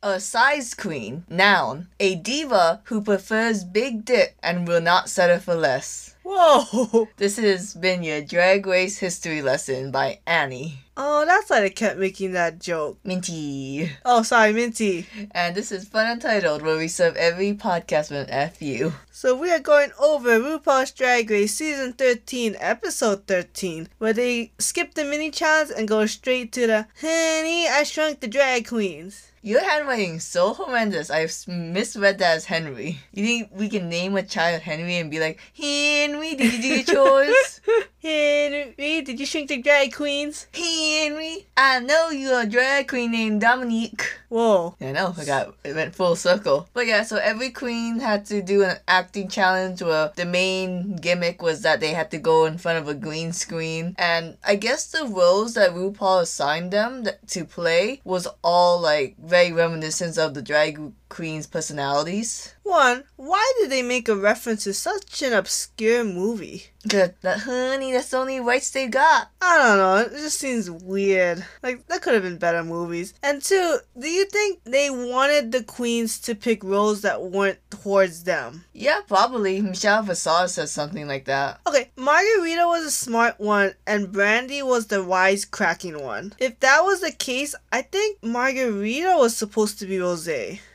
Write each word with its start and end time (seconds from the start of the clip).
A 0.00 0.20
size 0.20 0.74
queen. 0.74 1.24
Noun. 1.28 1.88
A 1.98 2.14
diva 2.14 2.82
who 2.84 3.02
prefers 3.02 3.64
big 3.64 4.04
dick 4.04 4.36
and 4.40 4.68
will 4.68 4.80
not 4.80 5.10
settle 5.10 5.40
for 5.40 5.56
less. 5.56 6.14
Whoa! 6.22 7.08
This 7.16 7.36
has 7.38 7.74
been 7.74 8.04
your 8.04 8.20
Drag 8.20 8.64
Race 8.64 8.98
History 8.98 9.42
lesson 9.42 9.90
by 9.90 10.20
Annie. 10.24 10.78
Oh, 10.96 11.24
that's 11.26 11.50
why 11.50 11.60
they 11.60 11.70
kept 11.70 11.98
making 11.98 12.32
that 12.32 12.60
joke. 12.60 13.00
Minty. 13.02 13.90
Oh, 14.04 14.22
sorry, 14.22 14.52
Minty. 14.52 15.06
And 15.32 15.56
this 15.56 15.72
is 15.72 15.88
Fun 15.88 16.06
Untitled, 16.06 16.62
where 16.62 16.76
we 16.76 16.86
serve 16.86 17.16
every 17.16 17.54
podcast 17.54 18.10
with 18.12 18.28
an 18.30 18.50
FU. 18.50 18.92
So 19.10 19.34
we 19.34 19.50
are 19.50 19.58
going 19.58 19.90
over 19.98 20.38
RuPaul's 20.38 20.92
Drag 20.92 21.28
Race 21.28 21.56
Season 21.56 21.92
13, 21.92 22.54
Episode 22.60 23.26
13, 23.26 23.88
where 23.98 24.12
they 24.12 24.52
skip 24.58 24.94
the 24.94 25.04
mini 25.04 25.32
challenge 25.32 25.72
and 25.76 25.88
go 25.88 26.06
straight 26.06 26.52
to 26.52 26.68
the 26.68 26.86
Honey, 27.00 27.66
I 27.66 27.82
Shrunk 27.84 28.20
the 28.20 28.28
Drag 28.28 28.68
Queens. 28.68 29.27
Your 29.42 29.62
handwriting 29.62 30.18
so 30.20 30.52
horrendous. 30.52 31.10
I've 31.10 31.32
misread 31.46 32.18
that 32.18 32.36
as 32.36 32.44
Henry. 32.46 32.98
You 33.12 33.24
think 33.24 33.50
we 33.52 33.68
can 33.68 33.88
name 33.88 34.16
a 34.16 34.22
child 34.22 34.62
Henry 34.62 34.96
and 34.96 35.10
be 35.10 35.20
like, 35.20 35.38
Henry, 35.56 36.34
did 36.34 36.54
you 36.54 36.82
do 36.82 36.92
your? 36.92 37.60
Henry, 38.00 39.02
did 39.02 39.18
you 39.18 39.26
shrink 39.26 39.48
the 39.48 39.60
drag 39.60 39.92
queens? 39.92 40.46
Henry, 40.52 41.48
I 41.56 41.80
know 41.80 42.10
you're 42.10 42.42
a 42.42 42.46
drag 42.46 42.86
queen 42.86 43.10
named 43.10 43.40
Dominique. 43.40 44.18
Whoa. 44.28 44.76
Yeah, 44.78 44.90
I 44.90 44.92
know. 44.92 45.14
I 45.18 45.24
got 45.24 45.54
it 45.64 45.74
went 45.74 45.96
full 45.96 46.14
circle. 46.14 46.68
But 46.74 46.86
yeah, 46.86 47.02
so 47.02 47.16
every 47.16 47.50
queen 47.50 47.98
had 47.98 48.24
to 48.26 48.40
do 48.40 48.62
an 48.62 48.76
acting 48.86 49.28
challenge 49.28 49.82
where 49.82 50.12
the 50.14 50.26
main 50.26 50.94
gimmick 50.96 51.42
was 51.42 51.62
that 51.62 51.80
they 51.80 51.92
had 51.92 52.12
to 52.12 52.18
go 52.18 52.44
in 52.44 52.58
front 52.58 52.78
of 52.78 52.86
a 52.86 52.94
green 52.94 53.32
screen. 53.32 53.96
And 53.98 54.36
I 54.46 54.54
guess 54.54 54.86
the 54.86 55.04
roles 55.04 55.54
that 55.54 55.70
RuPaul 55.70 56.22
assigned 56.22 56.70
them 56.70 57.04
to 57.28 57.44
play 57.44 58.00
was 58.04 58.28
all 58.44 58.80
like 58.80 59.16
very 59.18 59.50
reminiscent 59.50 60.18
of 60.18 60.34
the 60.34 60.42
drag 60.42 60.92
queens' 61.08 61.46
personalities. 61.46 62.54
One, 62.62 63.04
why 63.16 63.52
did 63.58 63.70
they 63.70 63.82
make 63.82 64.08
a 64.08 64.16
reference 64.16 64.64
to 64.64 64.74
such 64.74 65.22
an 65.22 65.32
obscure 65.32 66.04
movie? 66.04 66.66
Good. 66.86 67.14
That 67.22 67.40
honey, 67.40 67.92
that's 67.92 68.10
the 68.10 68.18
only 68.18 68.40
rights 68.40 68.70
they 68.70 68.86
got. 68.86 69.30
I 69.40 69.58
don't 69.58 69.78
know. 69.78 69.96
It 70.16 70.20
just 70.20 70.38
seems 70.38 70.70
weird. 70.70 71.44
Like, 71.62 71.86
that 71.86 72.02
could 72.02 72.14
have 72.14 72.22
been 72.22 72.38
better 72.38 72.62
movies. 72.62 73.14
And 73.22 73.42
two, 73.42 73.78
do 73.98 74.08
you 74.08 74.26
think 74.26 74.62
they 74.64 74.90
wanted 74.90 75.50
the 75.50 75.64
queens 75.64 76.18
to 76.20 76.34
pick 76.34 76.62
roles 76.62 77.00
that 77.02 77.22
weren't 77.22 77.58
towards 77.70 78.24
them? 78.24 78.64
Yeah, 78.74 79.00
probably. 79.08 79.60
Michelle 79.62 80.02
Visage 80.02 80.50
said 80.50 80.68
something 80.68 81.08
like 81.08 81.24
that. 81.24 81.60
Okay, 81.66 81.90
Margarita 81.96 82.66
was 82.66 82.84
a 82.84 82.90
smart 82.90 83.40
one, 83.40 83.74
and 83.86 84.12
Brandy 84.12 84.62
was 84.62 84.86
the 84.86 85.02
wise 85.02 85.44
cracking 85.44 86.02
one. 86.02 86.34
If 86.38 86.60
that 86.60 86.82
was 86.82 87.00
the 87.00 87.12
case, 87.12 87.54
I 87.72 87.82
think 87.82 88.22
Margarita 88.22 89.16
was 89.16 89.36
supposed 89.36 89.78
to 89.78 89.86
be 89.86 89.98
Rose. 89.98 90.28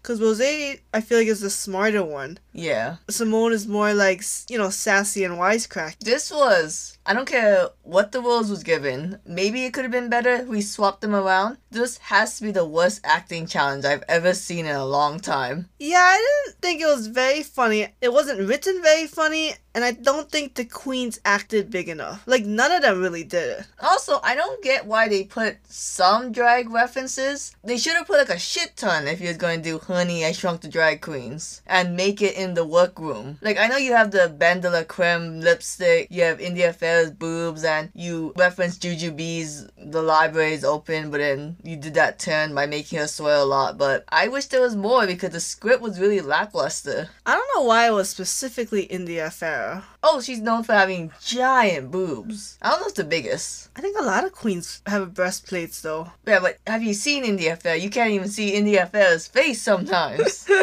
Because 0.04 0.20
Rose, 0.20 0.42
I 0.42 1.02
feel 1.02 1.20
like, 1.20 1.28
is 1.28 1.40
the 1.40 1.50
smarter 1.50 2.04
one. 2.04 2.38
Yeah. 2.52 2.98
Symone 3.08 3.54
is 3.54 3.66
more 3.66 3.94
like, 3.94 4.22
you 4.50 4.58
know, 4.58 4.70
sassy 4.70 5.24
and 5.24 5.36
wisecrack. 5.36 5.98
This 6.00 6.30
was, 6.30 6.93
I 7.06 7.14
don't 7.14 7.28
care 7.28 7.70
what 7.82 8.12
the 8.12 8.22
roles 8.22 8.50
was 8.50 8.64
given. 8.64 9.20
Maybe 9.26 9.66
it 9.66 9.74
could 9.74 9.84
have 9.84 9.92
been 9.92 10.10
better 10.10 10.36
if 10.36 10.48
we 10.48 10.62
swapped 10.62 11.02
them 11.02 11.14
around. 11.14 11.58
This 11.70 11.98
has 11.98 12.38
to 12.38 12.44
be 12.44 12.52
the 12.52 12.66
worst 12.66 13.02
acting 13.04 13.46
challenge 13.46 13.84
I've 13.84 14.04
ever 14.08 14.34
seen 14.34 14.66
in 14.66 14.76
a 14.76 14.86
long 14.86 15.20
time. 15.20 15.70
Yeah, 15.80 15.98
I 16.00 16.44
didn't 16.46 16.62
think 16.62 16.82
it 16.82 16.86
was 16.86 17.08
very 17.08 17.44
funny. 17.44 17.88
It 18.00 18.14
wasn't 18.14 18.48
written 18.48 18.82
very 18.82 19.08
funny, 19.08 19.54
and 19.76 19.84
I 19.84 19.92
don't 19.92 20.32
think 20.32 20.54
the 20.54 20.66
queens 20.66 21.20
acted 21.26 21.70
big 21.70 21.90
enough. 21.90 22.24
Like, 22.26 22.46
none 22.46 22.72
of 22.72 22.84
them 22.84 23.02
really 23.02 23.24
did 23.24 23.60
it. 23.60 23.66
Also, 23.82 24.20
I 24.24 24.36
don't 24.36 24.64
get 24.64 24.86
why 24.86 25.10
they 25.10 25.24
put 25.24 25.58
some 25.68 26.32
drag 26.32 26.70
references. 26.70 27.56
They 27.64 27.78
should 27.78 27.96
have 27.96 28.08
put 28.08 28.20
like 28.20 28.30
a 28.30 28.40
shit 28.40 28.78
ton 28.78 29.08
if 29.08 29.20
you're 29.20 29.34
going 29.34 29.62
to 29.62 29.70
do 29.72 29.80
Honey, 29.80 30.26
I 30.26 30.32
Shrunk 30.32 30.62
the 30.62 30.68
Drag 30.68 31.02
Queens 31.02 31.62
and 31.66 31.98
make 31.98 32.22
it 32.22 32.36
in 32.36 32.54
the 32.54 32.66
workroom. 32.66 33.40
Like, 33.42 33.58
I 33.58 33.68
know 33.68 33.78
you 33.78 33.94
have 33.94 34.12
the 34.12 34.30
Ben 34.30 34.62
de 34.62 34.70
la 34.70 34.84
Creme 34.84 35.42
lipstick, 35.42 36.08
you 36.12 36.22
have 36.22 36.40
India 36.40 36.72
Boobs, 37.12 37.64
and 37.64 37.90
you 37.94 38.34
reference 38.38 38.78
Jujubee's 38.78 39.68
The 39.78 40.02
Library 40.02 40.54
is 40.54 40.64
Open, 40.64 41.12
but 41.12 41.20
then 41.20 41.58
you 41.64 41.76
did 41.76 41.94
that 41.96 42.20
turn 42.20 42.54
by 42.54 42.66
making 42.66 43.00
her 43.00 43.08
swear 43.08 43.38
a 43.38 43.44
lot. 43.44 43.78
But 43.78 44.06
I 44.10 44.28
wish 44.28 44.46
there 44.48 44.62
was 44.62 44.76
more 44.76 45.06
because 45.06 45.32
the 45.32 45.40
script 45.40 45.82
was 45.82 46.00
really 46.00 46.22
lackluster. 46.22 47.10
I 47.26 47.36
don't 47.36 47.50
know 47.56 47.68
why 47.68 47.88
it 47.88 47.94
was 47.94 48.10
specifically 48.10 48.84
India 48.84 49.30
Ferrah. 49.30 49.86
Oh, 50.06 50.20
she's 50.22 50.42
known 50.42 50.64
for 50.64 50.74
having 50.74 51.12
giant 51.24 51.90
boobs. 51.90 52.58
I 52.62 52.72
don't 52.72 52.82
know 52.82 52.88
if 52.88 52.96
the 52.96 53.04
biggest. 53.06 53.70
I 53.76 53.82
think 53.82 53.98
a 53.98 54.04
lot 54.04 54.26
of 54.26 54.34
queens 54.34 54.82
have 54.86 55.14
breastplates, 55.14 55.82
though. 55.82 56.12
Yeah, 56.28 56.40
but 56.42 56.58
have 56.68 56.84
you 56.84 56.94
seen 56.94 57.24
India 57.24 57.56
Fair? 57.56 57.76
You 57.78 57.90
can't 57.90 58.12
even 58.12 58.28
see 58.28 58.54
India 58.54 58.86
Fair's 58.86 59.28
face 59.28 59.62
sometimes. 59.62 60.48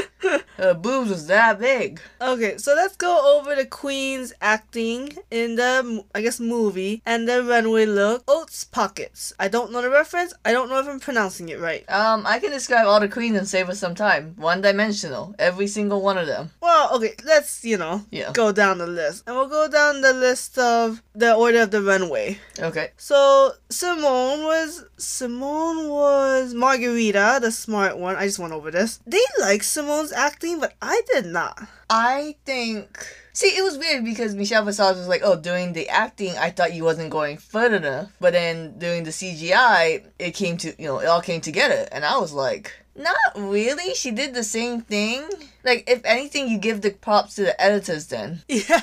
Her 0.58 0.74
boobs 0.74 1.08
was 1.08 1.26
that 1.28 1.58
big. 1.58 2.00
Okay, 2.20 2.58
so 2.58 2.74
let's 2.74 2.94
go 2.96 3.38
over 3.38 3.54
the 3.54 3.64
queens 3.64 4.34
acting 4.42 5.16
in 5.30 5.56
the, 5.56 6.04
I 6.14 6.20
guess, 6.20 6.38
movie 6.38 7.00
and 7.06 7.26
the 7.26 7.42
runway 7.42 7.86
look. 7.86 8.22
Oats 8.28 8.64
pockets. 8.64 9.32
I 9.40 9.48
don't 9.48 9.72
know 9.72 9.80
the 9.80 9.88
reference. 9.88 10.34
I 10.44 10.52
don't 10.52 10.68
know 10.68 10.78
if 10.78 10.86
I'm 10.86 11.00
pronouncing 11.00 11.48
it 11.48 11.58
right. 11.58 11.88
Um, 11.90 12.26
I 12.26 12.38
can 12.38 12.50
describe 12.50 12.86
all 12.86 13.00
the 13.00 13.08
queens 13.08 13.38
and 13.38 13.48
save 13.48 13.70
us 13.70 13.78
some 13.78 13.94
time. 13.94 14.34
One 14.36 14.60
dimensional. 14.60 15.34
Every 15.38 15.66
single 15.66 16.02
one 16.02 16.18
of 16.18 16.26
them. 16.26 16.50
Well, 16.60 16.94
okay, 16.96 17.14
let's, 17.24 17.64
you 17.64 17.78
know, 17.78 18.04
Yeah. 18.10 18.30
go 18.34 18.52
down 18.52 18.76
the 18.78 18.86
list. 18.86 19.24
And 19.30 19.38
we'll 19.38 19.46
go 19.46 19.68
down 19.68 20.00
the 20.00 20.12
list 20.12 20.58
of 20.58 21.04
the 21.14 21.32
order 21.32 21.62
of 21.62 21.70
the 21.70 21.80
runway. 21.80 22.40
Okay. 22.58 22.90
So 22.96 23.52
Symone 23.68 24.42
was 24.42 24.84
Symone 24.98 25.88
was 25.88 26.52
Margarita, 26.52 27.38
the 27.40 27.52
smart 27.52 27.96
one. 27.96 28.16
I 28.16 28.24
just 28.24 28.40
went 28.40 28.52
over 28.52 28.72
this. 28.72 28.98
They 29.06 29.22
like 29.38 29.60
Symone's 29.60 30.10
acting, 30.10 30.58
but 30.58 30.74
I 30.82 31.02
did 31.12 31.26
not. 31.26 31.62
I 31.88 32.34
think. 32.44 33.06
See, 33.32 33.56
it 33.56 33.62
was 33.62 33.78
weird 33.78 34.04
because 34.04 34.34
Michelle 34.34 34.64
Visage 34.64 34.96
was 34.96 35.06
like, 35.06 35.20
oh, 35.22 35.36
doing 35.36 35.74
the 35.74 35.88
acting, 35.88 36.36
I 36.36 36.50
thought 36.50 36.74
you 36.74 36.82
wasn't 36.82 37.10
going 37.10 37.36
further 37.36 37.76
enough. 37.76 38.10
But 38.18 38.32
then 38.32 38.80
doing 38.80 39.04
the 39.04 39.10
CGI, 39.10 40.06
it 40.18 40.32
came 40.32 40.56
to, 40.56 40.74
you 40.76 40.88
know, 40.88 40.98
it 40.98 41.06
all 41.06 41.22
came 41.22 41.40
together. 41.40 41.86
And 41.92 42.04
I 42.04 42.18
was 42.18 42.32
like, 42.32 42.72
not 42.96 43.16
really. 43.36 43.94
She 43.94 44.10
did 44.10 44.34
the 44.34 44.42
same 44.42 44.80
thing. 44.80 45.22
Like, 45.64 45.88
if 45.88 46.00
anything, 46.04 46.48
you 46.48 46.58
give 46.58 46.80
the 46.80 46.90
props 46.90 47.36
to 47.36 47.42
the 47.42 47.60
editors 47.62 48.08
then. 48.08 48.42
Yeah. 48.48 48.82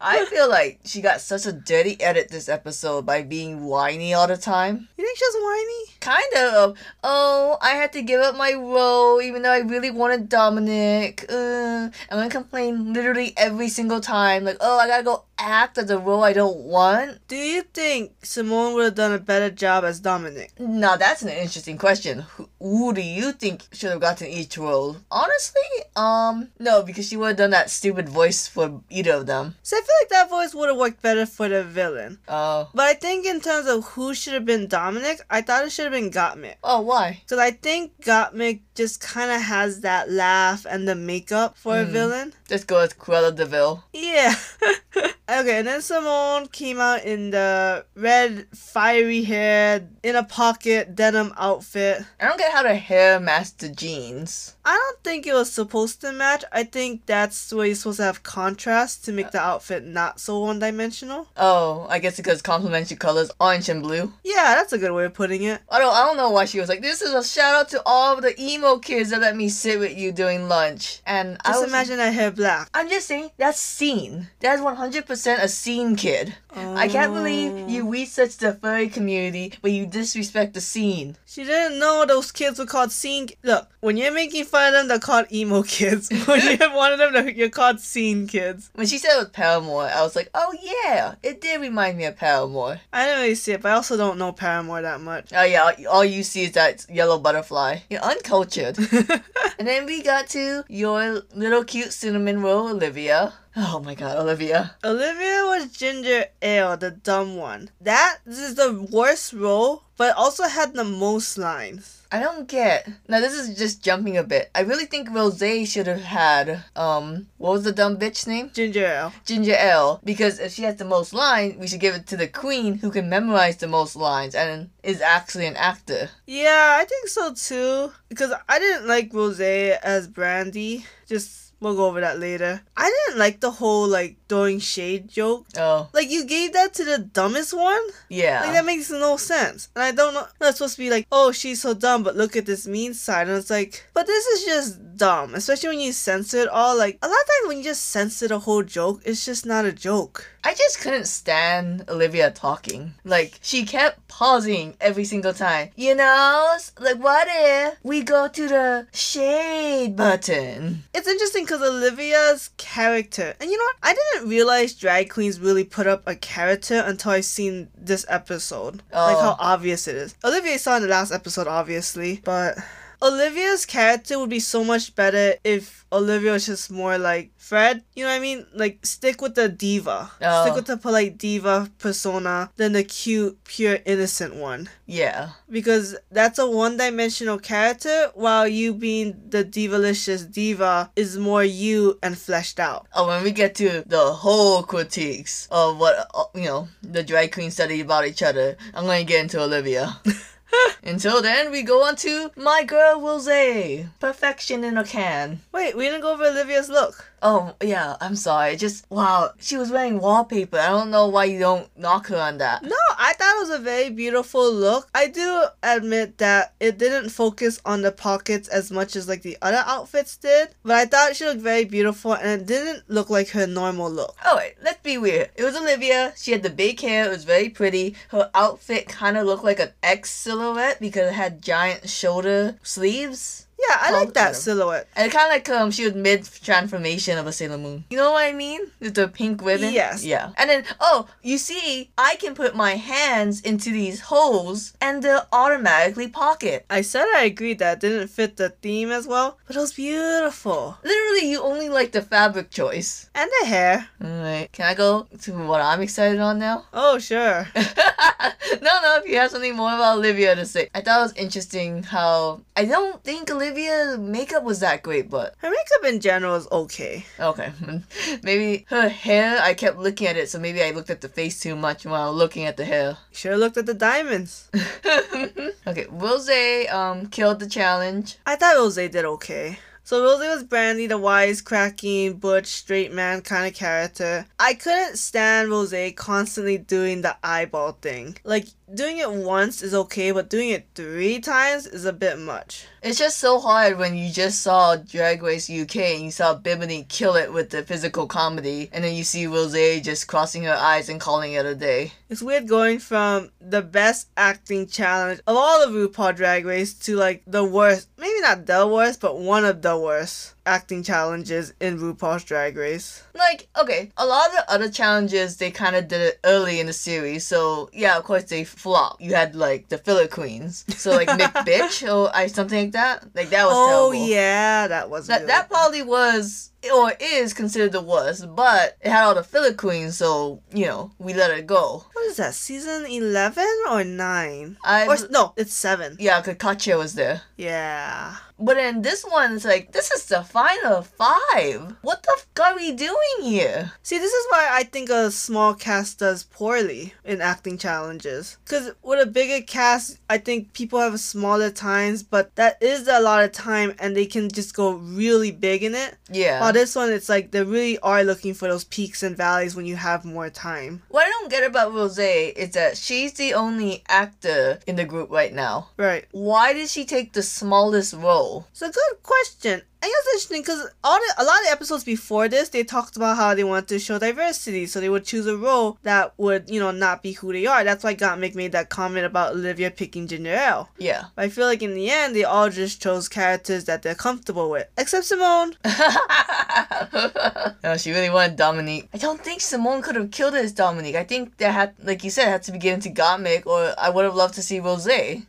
I 0.00 0.24
feel 0.26 0.48
like 0.48 0.80
she 0.84 1.00
got 1.00 1.20
such 1.20 1.46
a 1.46 1.52
dirty 1.52 2.00
edit 2.00 2.28
this 2.28 2.48
episode 2.48 3.06
by 3.06 3.22
being 3.22 3.64
whiny 3.64 4.12
all 4.14 4.26
the 4.26 4.36
time. 4.36 4.88
You 4.96 5.04
think 5.04 5.18
she's 5.18 5.34
whiny? 5.34 5.84
Kind 6.00 6.54
of. 6.54 6.78
Oh, 7.02 7.58
I 7.62 7.70
had 7.70 7.92
to 7.94 8.02
give 8.02 8.20
up 8.20 8.36
my 8.36 8.52
role 8.52 9.20
even 9.22 9.42
though 9.42 9.52
I 9.52 9.58
really 9.58 9.90
wanted 9.90 10.28
Dominic. 10.28 11.24
Uh, 11.28 11.88
I'm 12.10 12.18
gonna 12.18 12.30
complain 12.30 12.92
literally 12.92 13.32
every 13.36 13.68
single 13.68 14.00
time. 14.00 14.44
Like, 14.44 14.58
oh, 14.60 14.78
I 14.78 14.86
gotta 14.86 15.02
go 15.02 15.24
act 15.38 15.78
as 15.78 15.90
a 15.90 15.98
role 15.98 16.22
I 16.24 16.32
don't 16.32 16.58
want. 16.58 17.26
Do 17.28 17.36
you 17.36 17.62
think 17.62 18.18
Symone 18.22 18.74
would 18.74 18.84
have 18.84 18.94
done 18.94 19.12
a 19.12 19.18
better 19.18 19.50
job 19.50 19.84
as 19.84 20.00
Dominic? 20.00 20.52
Now 20.58 20.96
that's 20.96 21.22
an 21.22 21.28
interesting 21.30 21.78
question. 21.78 22.20
Who, 22.20 22.48
who 22.60 22.92
do 22.92 23.00
you 23.00 23.32
think 23.32 23.62
should 23.72 23.90
have 23.90 24.00
gotten 24.00 24.28
each 24.28 24.56
role? 24.58 24.96
Honestly, 25.10 25.60
um, 25.96 26.48
no, 26.58 26.82
because 26.82 27.08
she 27.08 27.16
would 27.16 27.28
have 27.28 27.36
done 27.36 27.50
that 27.50 27.70
stupid 27.70 28.08
voice 28.08 28.46
for 28.48 28.80
either 28.90 29.12
of 29.12 29.26
them. 29.26 29.56
So 29.62 29.76
I 29.76 29.80
feel 29.80 29.94
like 30.02 30.08
that 30.10 30.30
voice 30.30 30.54
would 30.54 30.68
have 30.68 30.78
worked 30.78 31.02
better 31.02 31.26
for 31.26 31.48
the 31.48 31.64
villain. 31.64 32.18
Oh, 32.28 32.68
But 32.74 32.84
I 32.86 32.94
think 32.94 33.26
in 33.26 33.40
terms 33.40 33.66
of 33.66 33.84
who 33.84 34.14
should 34.14 34.34
have 34.34 34.44
been 34.44 34.66
Dominic, 34.68 35.20
I 35.30 35.42
thought 35.42 35.64
it 35.64 35.72
should 35.72 35.84
have 35.84 35.92
been 35.92 36.10
Gottmik. 36.10 36.56
oh, 36.62 36.80
why? 36.80 37.20
Because 37.24 37.38
I 37.38 37.50
think 37.50 37.92
Gottmik 38.02 38.60
just 38.74 39.00
kind 39.00 39.30
of 39.30 39.40
has 39.42 39.80
that 39.80 40.10
laugh 40.10 40.66
and 40.68 40.86
the 40.88 40.94
makeup 40.94 41.56
for 41.56 41.78
a 41.80 41.84
Mm. 41.84 41.88
villain. 41.90 42.32
Let's 42.50 42.64
go 42.64 42.80
with 42.80 42.98
Cruella 42.98 43.34
Deville. 43.34 43.84
Yeah. 43.92 44.34
okay, 44.96 45.58
and 45.58 45.66
then 45.66 45.80
Symone 45.80 46.50
came 46.52 46.78
out 46.80 47.04
in 47.04 47.30
the 47.30 47.84
red, 47.94 48.46
fiery 48.54 49.22
hair, 49.24 49.86
in 50.02 50.16
a 50.16 50.22
pocket 50.24 50.94
denim 50.94 51.32
outfit. 51.36 52.04
I 52.20 52.26
don't 52.28 52.38
get 52.38 52.52
how 52.52 52.62
the 52.62 52.74
hair 52.74 53.18
matched 53.20 53.58
the 53.60 53.68
jeans. 53.68 54.54
I 54.64 54.74
don't 54.74 55.02
think 55.04 55.26
it 55.26 55.34
was 55.34 55.50
supposed 55.52 56.00
to 56.02 56.12
match. 56.12 56.44
I 56.52 56.64
think 56.64 57.06
that's 57.06 57.52
where 57.52 57.66
you're 57.66 57.74
supposed 57.74 57.98
to 57.98 58.04
have 58.04 58.22
contrast 58.22 59.04
to 59.04 59.12
make 59.12 59.30
the 59.30 59.40
outfit 59.40 59.84
not 59.84 60.20
so 60.20 60.40
one 60.40 60.58
dimensional. 60.58 61.28
Oh, 61.36 61.86
I 61.90 61.98
guess 61.98 62.16
because 62.16 62.40
complementary 62.42 62.96
colors, 62.96 63.30
orange 63.40 63.68
and 63.68 63.82
blue. 63.82 64.12
Yeah, 64.24 64.54
that's 64.54 64.72
a 64.72 64.78
good 64.78 64.92
way 64.92 65.04
of 65.04 65.14
putting 65.14 65.42
it. 65.42 65.60
I 65.70 65.78
don't, 65.78 65.94
I 65.94 66.04
don't 66.04 66.16
know 66.16 66.30
why 66.30 66.44
she 66.46 66.60
was 66.60 66.68
like, 66.68 66.80
this 66.82 67.02
is 67.02 67.12
a 67.12 67.22
shout 67.24 67.54
out 67.54 67.68
to 67.70 67.82
all 67.84 68.14
of 68.16 68.22
the 68.22 68.34
emo 68.40 68.63
kids 68.80 69.10
that 69.10 69.20
let 69.20 69.36
me 69.36 69.48
sit 69.48 69.78
with 69.78 69.96
you 69.96 70.12
during 70.12 70.48
lunch. 70.48 71.00
And 71.06 71.36
I 71.44 71.50
Just 71.50 71.62
was, 71.62 71.70
imagine 71.70 71.96
that 71.98 72.14
hair 72.14 72.30
black. 72.30 72.68
I'm 72.74 72.88
just 72.88 73.06
saying, 73.06 73.30
that's 73.36 73.60
scene. 73.60 74.28
That's 74.40 74.60
100% 74.60 75.38
a 75.38 75.48
scene 75.48 75.96
kid. 75.96 76.34
I 76.56 76.88
can't 76.88 77.12
believe 77.12 77.52
oh. 77.52 77.68
you 77.68 77.90
research 77.90 78.36
the 78.36 78.54
furry 78.54 78.88
community, 78.88 79.54
but 79.60 79.72
you 79.72 79.86
disrespect 79.86 80.54
the 80.54 80.60
scene. 80.60 81.16
She 81.26 81.44
didn't 81.44 81.78
know 81.80 82.04
those 82.06 82.30
kids 82.30 82.58
were 82.58 82.66
called 82.66 82.92
scene. 82.92 83.28
Look, 83.42 83.68
when 83.80 83.96
you're 83.96 84.14
making 84.14 84.44
fun 84.44 84.68
of 84.68 84.72
them, 84.74 84.88
they're 84.88 84.98
called 85.00 85.32
emo 85.32 85.62
kids. 85.64 86.10
when 86.26 86.40
you 86.42 86.56
have 86.58 86.74
one 86.74 86.92
of 86.92 87.12
them, 87.12 87.28
you're 87.30 87.48
called 87.48 87.80
scene 87.80 88.28
kids. 88.28 88.70
When 88.74 88.86
she 88.86 88.98
said 88.98 89.14
it 89.14 89.18
was 89.18 89.28
Paramore, 89.30 89.88
I 89.88 90.02
was 90.02 90.14
like, 90.14 90.30
oh 90.34 90.54
yeah, 90.62 91.16
it 91.22 91.40
did 91.40 91.60
remind 91.60 91.98
me 91.98 92.04
of 92.04 92.16
Paramore. 92.16 92.80
I 92.92 93.04
didn't 93.04 93.22
really 93.22 93.34
see 93.34 93.52
it, 93.52 93.62
but 93.62 93.72
I 93.72 93.74
also 93.74 93.96
don't 93.96 94.18
know 94.18 94.32
Paramore 94.32 94.82
that 94.82 95.00
much. 95.00 95.32
Oh 95.34 95.42
yeah, 95.42 95.62
all- 95.62 95.88
all 95.88 96.04
you 96.04 96.22
see 96.22 96.44
is 96.44 96.52
that 96.52 96.86
yellow 96.88 97.18
butterfly. 97.18 97.78
You're 97.90 98.00
uncultured. 98.00 98.53
Tortured. 98.54 98.78
and 99.58 99.66
then 99.66 99.86
we 99.86 100.02
got 100.02 100.28
to 100.28 100.64
your 100.68 101.22
little 101.34 101.64
cute 101.64 101.92
cinnamon 101.92 102.42
roll, 102.42 102.68
Olivia. 102.68 103.32
Oh 103.56 103.80
my 103.80 103.94
god, 103.94 104.16
Olivia. 104.16 104.74
Olivia 104.84 105.42
was 105.44 105.72
ginger 105.72 106.26
ale, 106.42 106.76
the 106.76 106.90
dumb 106.90 107.36
one. 107.36 107.70
That 107.80 108.18
is 108.26 108.54
the 108.56 108.86
worst 108.90 109.32
role, 109.32 109.84
but 109.96 110.16
also 110.16 110.44
had 110.44 110.74
the 110.74 110.84
most 110.84 111.38
lines. 111.38 112.02
I 112.14 112.20
don't 112.20 112.46
get. 112.46 112.88
Now 113.08 113.18
this 113.18 113.32
is 113.34 113.58
just 113.58 113.82
jumping 113.82 114.16
a 114.16 114.22
bit. 114.22 114.48
I 114.54 114.60
really 114.60 114.84
think 114.86 115.10
Rose 115.10 115.42
should 115.68 115.88
have 115.88 116.04
had 116.04 116.62
um 116.76 117.26
what 117.38 117.54
was 117.54 117.64
the 117.64 117.72
dumb 117.72 117.96
bitch 117.96 118.28
name? 118.28 118.52
Ginger 118.54 118.86
ale. 118.86 119.12
Ginger 119.24 119.56
Ale. 119.58 120.00
Because 120.04 120.38
if 120.38 120.52
she 120.52 120.62
has 120.62 120.76
the 120.76 120.84
most 120.84 121.12
lines, 121.12 121.56
we 121.58 121.66
should 121.66 121.80
give 121.80 121.96
it 121.96 122.06
to 122.06 122.16
the 122.16 122.28
queen 122.28 122.78
who 122.78 122.92
can 122.92 123.08
memorize 123.08 123.56
the 123.56 123.66
most 123.66 123.96
lines 123.96 124.36
and 124.36 124.70
is 124.84 125.00
actually 125.00 125.46
an 125.46 125.56
actor. 125.56 126.08
Yeah, 126.24 126.76
I 126.80 126.84
think 126.84 127.08
so 127.08 127.34
too. 127.34 127.92
Because 128.08 128.32
I 128.48 128.60
didn't 128.60 128.86
like 128.86 129.12
Rose 129.12 129.40
as 129.40 130.06
Brandy. 130.06 130.86
Just 131.08 131.53
we'll 131.64 131.74
go 131.74 131.86
over 131.86 132.00
that 132.00 132.20
later. 132.20 132.62
I 132.76 132.92
didn't 133.06 133.18
like 133.18 133.40
the 133.40 133.50
whole 133.50 133.88
like 133.88 134.16
throwing 134.28 134.60
shade 134.60 135.08
joke. 135.08 135.46
Oh. 135.56 135.88
Like 135.92 136.10
you 136.10 136.24
gave 136.26 136.52
that 136.52 136.74
to 136.74 136.84
the 136.84 136.98
dumbest 136.98 137.56
one? 137.56 137.82
Yeah. 138.08 138.42
Like 138.42 138.52
that 138.52 138.64
makes 138.64 138.90
no 138.90 139.16
sense. 139.16 139.68
And 139.74 139.82
I 139.82 139.90
don't 139.92 140.14
know 140.14 140.26
that's 140.38 140.58
supposed 140.58 140.76
to 140.76 140.82
be 140.82 140.90
like, 140.90 141.06
oh 141.10 141.32
she's 141.32 141.62
so 141.62 141.74
dumb, 141.74 142.02
but 142.02 142.16
look 142.16 142.36
at 142.36 142.46
this 142.46 142.66
mean 142.66 142.94
side. 142.94 143.28
And 143.28 143.38
it's 143.38 143.50
like, 143.50 143.84
but 143.94 144.06
this 144.06 144.26
is 144.26 144.44
just 144.44 144.93
dumb. 144.96 145.34
Especially 145.34 145.68
when 145.70 145.80
you 145.80 145.92
censor 145.92 146.38
it 146.38 146.48
all. 146.48 146.76
Like 146.76 146.98
a 147.02 147.08
lot 147.08 147.14
of 147.20 147.26
times 147.26 147.48
when 147.48 147.58
you 147.58 147.64
just 147.64 147.84
censor 147.88 148.28
the 148.28 148.38
whole 148.40 148.62
joke, 148.62 149.02
it's 149.04 149.24
just 149.24 149.44
not 149.46 149.64
a 149.64 149.72
joke. 149.72 150.26
I 150.46 150.52
just 150.52 150.80
couldn't 150.80 151.06
stand 151.06 151.84
Olivia 151.88 152.30
talking. 152.30 152.92
Like, 153.02 153.38
she 153.40 153.64
kept 153.64 154.06
pausing 154.08 154.76
every 154.78 155.04
single 155.04 155.32
time. 155.32 155.70
You 155.74 155.94
know, 155.94 156.54
like, 156.78 156.98
what 157.02 157.26
if 157.30 157.78
we 157.82 158.02
go 158.02 158.28
to 158.28 158.48
the 158.48 158.86
shade 158.92 159.96
button? 159.96 160.82
It's 160.92 161.08
interesting 161.08 161.44
because 161.44 161.62
Olivia's 161.62 162.50
character, 162.58 163.34
and 163.40 163.50
you 163.50 163.56
know 163.56 163.64
what? 163.64 163.76
I 163.82 163.94
didn't 163.94 164.28
realize 164.28 164.74
drag 164.74 165.08
queens 165.08 165.40
really 165.40 165.64
put 165.64 165.86
up 165.86 166.02
a 166.06 166.14
character 166.14 166.82
until 166.84 167.12
I 167.12 167.20
seen 167.22 167.68
this 167.74 168.04
episode. 168.10 168.76
Like 168.92 169.16
Oh. 169.16 169.20
how 169.22 169.36
obvious 169.38 169.88
it 169.88 169.96
is. 169.96 170.14
Olivia 170.24 170.58
saw 170.58 170.76
in 170.76 170.82
the 170.82 170.88
last 170.88 171.10
episode, 171.10 171.46
obviously, 171.46 172.20
but 172.22 172.58
Olivia's 173.04 173.66
character 173.66 174.18
would 174.18 174.30
be 174.30 174.40
so 174.40 174.64
much 174.64 174.94
better 174.94 175.34
if 175.44 175.84
Olivia 175.92 176.32
was 176.32 176.46
just 176.46 176.70
more 176.70 176.96
like 176.96 177.30
Fred. 177.36 177.84
You 177.94 178.04
know 178.04 178.10
what 178.10 178.16
I 178.16 178.20
mean? 178.20 178.46
Like 178.54 178.78
stick 178.86 179.20
with 179.20 179.34
the 179.34 179.48
diva, 179.50 180.10
Oh. 180.22 180.42
stick 180.44 180.54
with 180.56 180.64
the 180.66 180.78
polite 180.78 181.18
diva 181.18 181.70
persona, 181.78 182.50
than 182.56 182.72
the 182.72 182.82
cute, 182.82 183.44
pure, 183.44 183.78
innocent 183.84 184.34
one 184.36 184.70
Yeah. 184.86 185.30
because 185.50 185.94
that's 186.10 186.38
a 186.38 186.48
one-dimensional 186.48 187.38
character 187.38 188.10
while 188.14 188.48
you 188.48 188.72
being 188.72 189.20
the 189.28 189.44
divalicious 189.44 190.24
diva 190.32 190.90
is 190.96 191.18
more 191.18 191.44
you 191.44 191.98
and 192.02 192.16
fleshed 192.16 192.58
out 192.58 192.86
Oh, 192.94 193.06
when 193.06 193.22
we 193.22 193.30
get 193.32 193.54
to 193.56 193.84
the 193.86 194.14
whole 194.14 194.62
critiques 194.62 195.46
of 195.50 195.76
what, 195.78 196.08
uh, 196.14 196.24
you 196.34 196.44
know, 196.46 196.68
the 196.82 197.02
drag 197.02 197.32
queen 197.32 197.50
study 197.50 197.80
about 197.82 198.06
each 198.06 198.22
other, 198.22 198.56
I'm 198.72 198.84
going 198.86 199.06
to 199.06 199.12
get 199.12 199.20
into 199.20 199.40
Olivia. 199.42 200.00
Until 200.82 201.22
then, 201.22 201.50
we 201.50 201.62
go 201.62 201.82
on 201.84 201.96
to 201.96 202.30
my 202.36 202.64
girl 202.64 203.00
Rose. 203.00 203.86
Perfection 204.00 204.64
in 204.64 204.76
a 204.76 204.84
can. 204.84 205.40
wait 205.52 205.76
we 205.76 205.84
didn't 205.84 206.02
go 206.02 206.12
over 206.12 206.24
olivia's 206.24 206.68
look 206.68 207.06
Oh, 207.26 207.54
yeah, 207.62 207.96
I'm 208.02 208.16
sorry. 208.16 208.54
Just, 208.56 208.84
wow, 208.90 209.30
she 209.40 209.56
was 209.56 209.70
wearing 209.70 209.98
wallpaper. 209.98 210.58
I 210.58 210.68
don't 210.68 210.90
know 210.90 211.08
why 211.08 211.24
you 211.24 211.38
don't 211.38 211.68
knock 211.76 212.08
her 212.08 212.18
on 212.18 212.36
that. 212.38 212.62
no 212.62 212.76
i 212.96 213.12
thought 213.14 213.36
it 213.36 213.48
was 213.48 213.58
a 213.58 213.62
very 213.62 213.90
beautiful 213.90 214.52
look 214.52 214.88
i 214.94 215.06
do 215.08 215.44
admit 215.62 216.18
that 216.18 216.54
it 216.60 216.78
didn't 216.78 217.08
focus 217.08 217.60
on 217.64 217.82
the 217.82 217.90
pockets 217.90 218.46
as 218.48 218.70
much 218.70 218.94
as 218.94 219.08
like 219.08 219.22
the 219.22 219.36
other 219.42 219.62
outfits 219.66 220.16
did 220.16 220.48
but 220.62 220.76
i 220.76 220.84
thought 220.86 221.16
she 221.16 221.24
looked 221.24 221.40
very 221.40 221.64
beautiful 221.64 222.12
and 222.14 222.42
it 222.42 222.46
didn't 222.46 222.88
look 222.88 223.10
like 223.10 223.28
her 223.30 223.46
normal 223.46 223.90
look 223.90 224.14
Oh, 224.24 224.36
wait, 224.36 224.54
let's 224.62 224.80
be 224.82 224.96
weird. 224.96 225.30
It 225.36 225.42
was 225.44 225.56
Olivia. 225.56 226.12
She 226.16 226.32
had 226.32 226.42
the 226.42 226.50
big 226.50 226.80
hair. 226.80 227.06
It 227.06 227.10
was 227.10 227.24
very 227.24 227.48
pretty. 227.48 227.94
Her 228.08 228.30
outfit 228.34 228.88
kind 228.88 229.16
of 229.16 229.26
looked 229.26 229.44
like 229.44 229.60
an 229.60 229.72
X 229.82 230.10
silhouette 230.10 230.80
because 230.80 231.08
it 231.10 231.14
had 231.14 231.42
giant 231.42 231.88
shoulder 231.88 232.56
sleeves. 232.62 233.46
Yeah 233.58 233.78
i 233.80 233.90
like 233.92 234.12
that 234.14 234.34
silhouette 234.36 234.88
And 234.96 235.10
kind 235.12 235.26
of 235.26 235.32
like 235.32 235.48
um, 235.48 235.70
she 235.70 235.84
was 235.84 235.94
mid 235.94 236.24
transformation 236.42 237.18
of 237.18 237.26
a 237.26 237.32
Sailor 237.32 237.58
Moon. 237.58 237.84
You 237.90 237.96
know 237.98 238.12
what 238.12 238.24
I 238.26 238.32
mean? 238.32 238.60
With 238.80 238.94
the 238.94 239.08
pink 239.08 239.42
ribbon. 239.42 239.72
Yes. 239.72 240.04
Yeah. 240.04 240.32
And 240.36 240.48
then 240.50 240.64
oh, 240.80 241.06
you 241.22 241.38
see, 241.38 241.90
I 241.98 242.16
can 242.16 242.34
put 242.34 242.54
my 242.54 242.72
hands 242.76 243.40
into 243.40 243.70
these 243.70 244.00
holes 244.12 244.74
and 244.80 245.02
they'll 245.02 245.26
automatically 245.32 246.08
pocket. 246.08 246.64
I 246.70 246.80
said 246.82 247.06
I 247.14 247.24
agreed 247.24 247.58
that 247.60 247.80
didn't 247.80 248.08
fit 248.08 248.36
the 248.36 248.50
theme 248.50 248.90
as 248.90 249.06
well, 249.06 249.38
but 249.46 249.56
it 249.56 249.60
was 249.60 249.72
beautiful. 249.72 250.78
Literally, 250.82 251.30
you 251.30 251.42
only 251.42 251.68
like 251.68 251.92
the 251.92 252.02
fabric 252.02 252.50
choice. 252.50 253.08
And 253.14 253.30
the 253.40 253.46
hair. 253.46 253.88
Alright, 254.02 254.52
can 254.52 254.66
I 254.66 254.74
go 254.74 255.06
to 255.22 255.32
what 255.46 255.60
I'm 255.60 255.80
excited 255.80 256.20
on 256.20 256.38
now? 256.38 256.64
Oh, 256.72 256.98
sure. 256.98 257.46
no, 257.54 258.70
no, 258.82 258.98
if 259.02 259.06
you 259.08 259.16
have 259.16 259.30
something 259.30 259.56
more 259.56 259.74
about 259.74 259.98
Olivia 259.98 260.34
to 260.34 260.44
say. 260.44 260.68
I 260.74 260.80
thought 260.80 260.98
it 261.00 261.02
was 261.02 261.12
interesting 261.14 261.82
how 261.82 262.42
I 262.56 262.64
don't 262.64 263.02
think 263.02 263.30
Olivia's 263.44 263.98
makeup 263.98 264.42
was 264.42 264.60
that 264.60 264.82
great, 264.82 265.10
but 265.10 265.34
Her 265.38 265.50
makeup 265.50 265.84
in 265.92 266.00
general 266.00 266.34
is 266.36 266.48
okay. 266.50 267.04
okay. 267.20 267.52
maybe 268.22 268.64
her 268.70 268.88
hair, 268.88 269.38
I 269.42 269.52
kept 269.52 269.76
looking 269.76 270.06
at 270.06 270.16
it, 270.16 270.30
so 270.30 270.38
maybe 270.38 270.62
I 270.62 270.70
looked 270.70 270.88
at 270.88 271.02
the 271.02 271.10
face 271.10 271.40
too 271.40 271.54
much 271.54 271.84
while 271.84 272.12
looking 272.14 272.44
at 272.46 272.56
the 272.56 272.64
hair. 272.64 272.96
Have 273.22 273.38
looked 273.38 273.58
at 273.58 273.66
the 273.66 273.74
diamonds. 273.74 274.48
okay, 275.66 275.86
Rose 275.90 276.30
um 276.70 277.06
killed 277.08 277.40
the 277.40 277.48
challenge. 277.48 278.16
I 278.24 278.36
thought 278.36 278.56
Rose 278.56 278.76
did 278.76 278.96
okay. 278.96 279.58
So 279.86 280.02
Rose 280.02 280.20
was 280.20 280.44
Brandy, 280.44 280.86
the 280.86 280.96
wise, 280.96 281.42
cracking, 281.42 282.14
butch, 282.14 282.46
straight 282.46 282.90
man 282.90 283.20
kind 283.20 283.46
of 283.46 283.52
character. 283.52 284.24
I 284.38 284.54
couldn't 284.54 284.96
stand 284.96 285.50
Rose 285.50 285.74
constantly 285.94 286.56
doing 286.56 287.02
the 287.02 287.18
eyeball 287.22 287.72
thing. 287.72 288.16
Like, 288.24 288.46
doing 288.74 288.96
it 288.96 289.12
once 289.12 289.62
is 289.62 289.74
okay, 289.74 290.10
but 290.10 290.30
doing 290.30 290.48
it 290.48 290.68
three 290.74 291.20
times 291.20 291.66
is 291.66 291.84
a 291.84 291.92
bit 291.92 292.18
much. 292.18 292.66
It's 292.82 292.98
just 292.98 293.18
so 293.18 293.38
hard 293.38 293.76
when 293.78 293.94
you 293.94 294.10
just 294.10 294.40
saw 294.40 294.76
Drag 294.76 295.22
Race 295.22 295.50
UK 295.50 295.76
and 295.76 296.04
you 296.04 296.10
saw 296.10 296.34
Bimini 296.34 296.86
kill 296.88 297.16
it 297.16 297.30
with 297.30 297.50
the 297.50 297.62
physical 297.62 298.06
comedy, 298.06 298.70
and 298.72 298.82
then 298.82 298.94
you 298.94 299.04
see 299.04 299.26
Rose 299.26 299.82
just 299.82 300.06
crossing 300.06 300.44
her 300.44 300.54
eyes 300.54 300.88
and 300.88 300.98
calling 300.98 301.34
it 301.34 301.44
a 301.44 301.54
day. 301.54 301.92
It's 302.08 302.22
weird 302.22 302.48
going 302.48 302.78
from 302.78 303.30
the 303.40 303.60
best 303.62 304.08
acting 304.16 304.66
challenge 304.66 305.20
of 305.26 305.36
all 305.36 305.62
of 305.62 305.70
RuPaul 305.70 306.16
Drag 306.16 306.46
Race 306.46 306.72
to 306.74 306.96
like 306.96 307.22
the 307.26 307.44
worst, 307.44 307.88
maybe 307.98 308.20
not 308.20 308.46
the 308.46 308.66
worst, 308.66 309.00
but 309.00 309.18
one 309.18 309.44
of 309.44 309.60
the 309.60 309.73
worst 309.78 310.33
acting 310.46 310.82
challenges 310.82 311.52
in 311.60 311.78
RuPaul's 311.78 312.24
Drag 312.24 312.56
Race. 312.56 313.02
Like, 313.14 313.48
okay, 313.60 313.90
a 313.96 314.04
lot 314.06 314.28
of 314.28 314.32
the 314.34 314.50
other 314.52 314.70
challenges 314.70 315.36
they 315.36 315.50
kind 315.50 315.76
of 315.76 315.88
did 315.88 316.00
it 316.00 316.20
early 316.24 316.60
in 316.60 316.66
the 316.66 316.72
series, 316.72 317.26
so 317.26 317.70
yeah, 317.72 317.96
of 317.96 318.04
course 318.04 318.24
they 318.24 318.44
flop. 318.44 319.00
You 319.00 319.14
had 319.14 319.34
like 319.34 319.68
the 319.68 319.78
filler 319.78 320.06
queens, 320.08 320.64
so 320.76 320.90
like 320.92 321.08
Mick 321.08 321.32
Bitch 321.46 321.86
or 321.92 322.10
I 322.14 322.26
something 322.26 322.58
like 322.64 322.72
that. 322.72 323.04
Like 323.14 323.30
that 323.30 323.44
was 323.46 323.54
Oh 323.56 323.92
terrible. 323.92 324.08
yeah, 324.08 324.68
that 324.68 324.90
was 324.90 325.06
That 325.06 325.16
really 325.22 325.26
that 325.28 325.48
probably 325.48 325.82
was 325.82 326.50
or 326.74 326.94
is 326.98 327.34
considered 327.34 327.72
the 327.72 327.82
worst, 327.82 328.24
but 328.34 328.76
it 328.80 328.90
had 328.90 329.04
all 329.04 329.14
the 329.14 329.22
filler 329.22 329.52
queens, 329.52 329.98
so 329.98 330.40
you 330.52 330.64
know 330.66 330.90
we 330.98 331.12
let 331.14 331.30
it 331.30 331.46
go. 331.46 331.84
What 331.92 332.04
is 332.06 332.16
that? 332.16 332.34
Season 332.34 332.86
eleven 332.86 333.46
or 333.70 333.84
nine? 333.84 334.56
I 334.64 334.86
Or 334.86 334.96
no, 335.10 335.34
it's 335.36 335.52
seven. 335.54 335.96
yeah, 336.00 336.20
cause 336.22 336.36
Katya 336.38 336.76
was 336.78 336.94
there. 336.94 337.22
Yeah. 337.36 338.16
But 338.38 338.56
in 338.56 338.82
this 338.82 339.04
one, 339.04 339.34
it's 339.36 339.44
like 339.44 339.72
this 339.72 339.90
is 339.92 340.06
the 340.06 340.22
final 340.34 340.82
five. 340.82 341.76
What 341.82 342.02
the 342.02 342.12
f- 342.18 342.26
are 342.44 342.56
we 342.56 342.72
doing 342.72 343.22
here? 343.22 343.70
See, 343.84 343.98
this 343.98 344.12
is 344.12 344.26
why 344.30 344.48
I 344.50 344.64
think 344.64 344.90
a 344.90 345.12
small 345.12 345.54
cast 345.54 346.00
does 346.00 346.24
poorly 346.24 346.92
in 347.04 347.20
acting 347.20 347.56
challenges. 347.56 348.36
Because 348.44 348.72
with 348.82 349.00
a 349.00 349.08
bigger 349.08 349.46
cast, 349.46 350.00
I 350.10 350.18
think 350.18 350.52
people 350.52 350.80
have 350.80 350.98
smaller 350.98 351.50
times, 351.50 352.02
but 352.02 352.34
that 352.34 352.60
is 352.60 352.88
a 352.88 353.00
lot 353.00 353.22
of 353.22 353.30
time 353.30 353.74
and 353.78 353.96
they 353.96 354.06
can 354.06 354.28
just 354.28 354.56
go 354.56 354.72
really 354.72 355.30
big 355.30 355.62
in 355.62 355.76
it. 355.76 355.96
Yeah. 356.10 356.40
While 356.40 356.52
this 356.52 356.74
one, 356.74 356.92
it's 356.92 357.08
like 357.08 357.30
they 357.30 357.44
really 357.44 357.78
are 357.78 358.02
looking 358.02 358.34
for 358.34 358.48
those 358.48 358.64
peaks 358.64 359.04
and 359.04 359.16
valleys 359.16 359.54
when 359.54 359.66
you 359.66 359.76
have 359.76 360.04
more 360.04 360.30
time. 360.30 360.82
What 360.88 361.06
I 361.06 361.10
don't 361.10 361.30
get 361.30 361.48
about 361.48 361.72
Rose 361.72 361.98
is 361.98 362.50
that 362.50 362.76
she's 362.76 363.12
the 363.12 363.34
only 363.34 363.84
actor 363.88 364.58
in 364.66 364.74
the 364.74 364.84
group 364.84 365.10
right 365.10 365.32
now. 365.32 365.68
Right. 365.76 366.06
Why 366.10 366.52
did 366.52 366.68
she 366.68 366.84
take 366.84 367.12
the 367.12 367.22
smallest 367.22 367.94
role? 367.94 368.48
It's 368.50 368.62
a 368.62 368.66
good 368.66 369.02
question. 369.04 369.62
I 369.84 369.86
think 369.86 369.96
it's 369.98 370.08
interesting 370.14 370.40
because 370.40 370.66
all 370.82 370.98
the, 370.98 371.22
a 371.22 371.24
lot 371.24 371.42
of 371.42 371.48
episodes 371.50 371.84
before 371.84 372.26
this, 372.26 372.48
they 372.48 372.64
talked 372.64 372.96
about 372.96 373.18
how 373.18 373.34
they 373.34 373.44
wanted 373.44 373.68
to 373.68 373.78
show 373.78 373.98
diversity, 373.98 374.64
so 374.64 374.80
they 374.80 374.88
would 374.88 375.04
choose 375.04 375.26
a 375.26 375.36
role 375.36 375.76
that 375.82 376.14
would, 376.16 376.48
you 376.48 376.58
know, 376.58 376.70
not 376.70 377.02
be 377.02 377.12
who 377.12 377.34
they 377.34 377.44
are. 377.44 377.64
That's 377.64 377.84
why 377.84 377.94
Gottmik 377.94 378.34
made 378.34 378.52
that 378.52 378.70
comment 378.70 379.04
about 379.04 379.34
Olivia 379.34 379.70
picking 379.70 380.06
Ginger 380.06 380.30
Ale. 380.30 380.70
Yeah. 380.78 381.04
But 381.14 381.26
I 381.26 381.28
feel 381.28 381.44
like 381.44 381.60
in 381.60 381.74
the 381.74 381.90
end, 381.90 382.16
they 382.16 382.24
all 382.24 382.48
just 382.48 382.80
chose 382.80 383.10
characters 383.10 383.66
that 383.66 383.82
they're 383.82 383.94
comfortable 383.94 384.50
with, 384.50 384.66
except 384.78 385.04
Symone. 385.04 385.54
no, 387.62 387.76
she 387.76 387.92
really 387.92 388.08
wanted 388.08 388.36
Dominique. 388.36 388.88
I 388.94 388.96
don't 388.96 389.20
think 389.20 389.42
Symone 389.42 389.82
could 389.82 389.96
have 389.96 390.10
killed 390.10 390.32
it 390.32 390.46
as 390.46 390.52
Dominique. 390.52 390.96
I 390.96 391.04
think 391.04 391.36
that 391.36 391.52
had, 391.52 391.74
like 391.82 392.02
you 392.04 392.10
said, 392.10 392.28
had 392.28 392.42
to 392.44 392.52
be 392.52 392.58
given 392.58 392.80
to 392.80 392.90
Gottmik, 392.90 393.44
or 393.44 393.74
I 393.76 393.90
would 393.90 394.06
have 394.06 394.14
loved 394.14 394.32
to 394.36 394.42
see 394.42 394.60
Rose. 394.60 394.88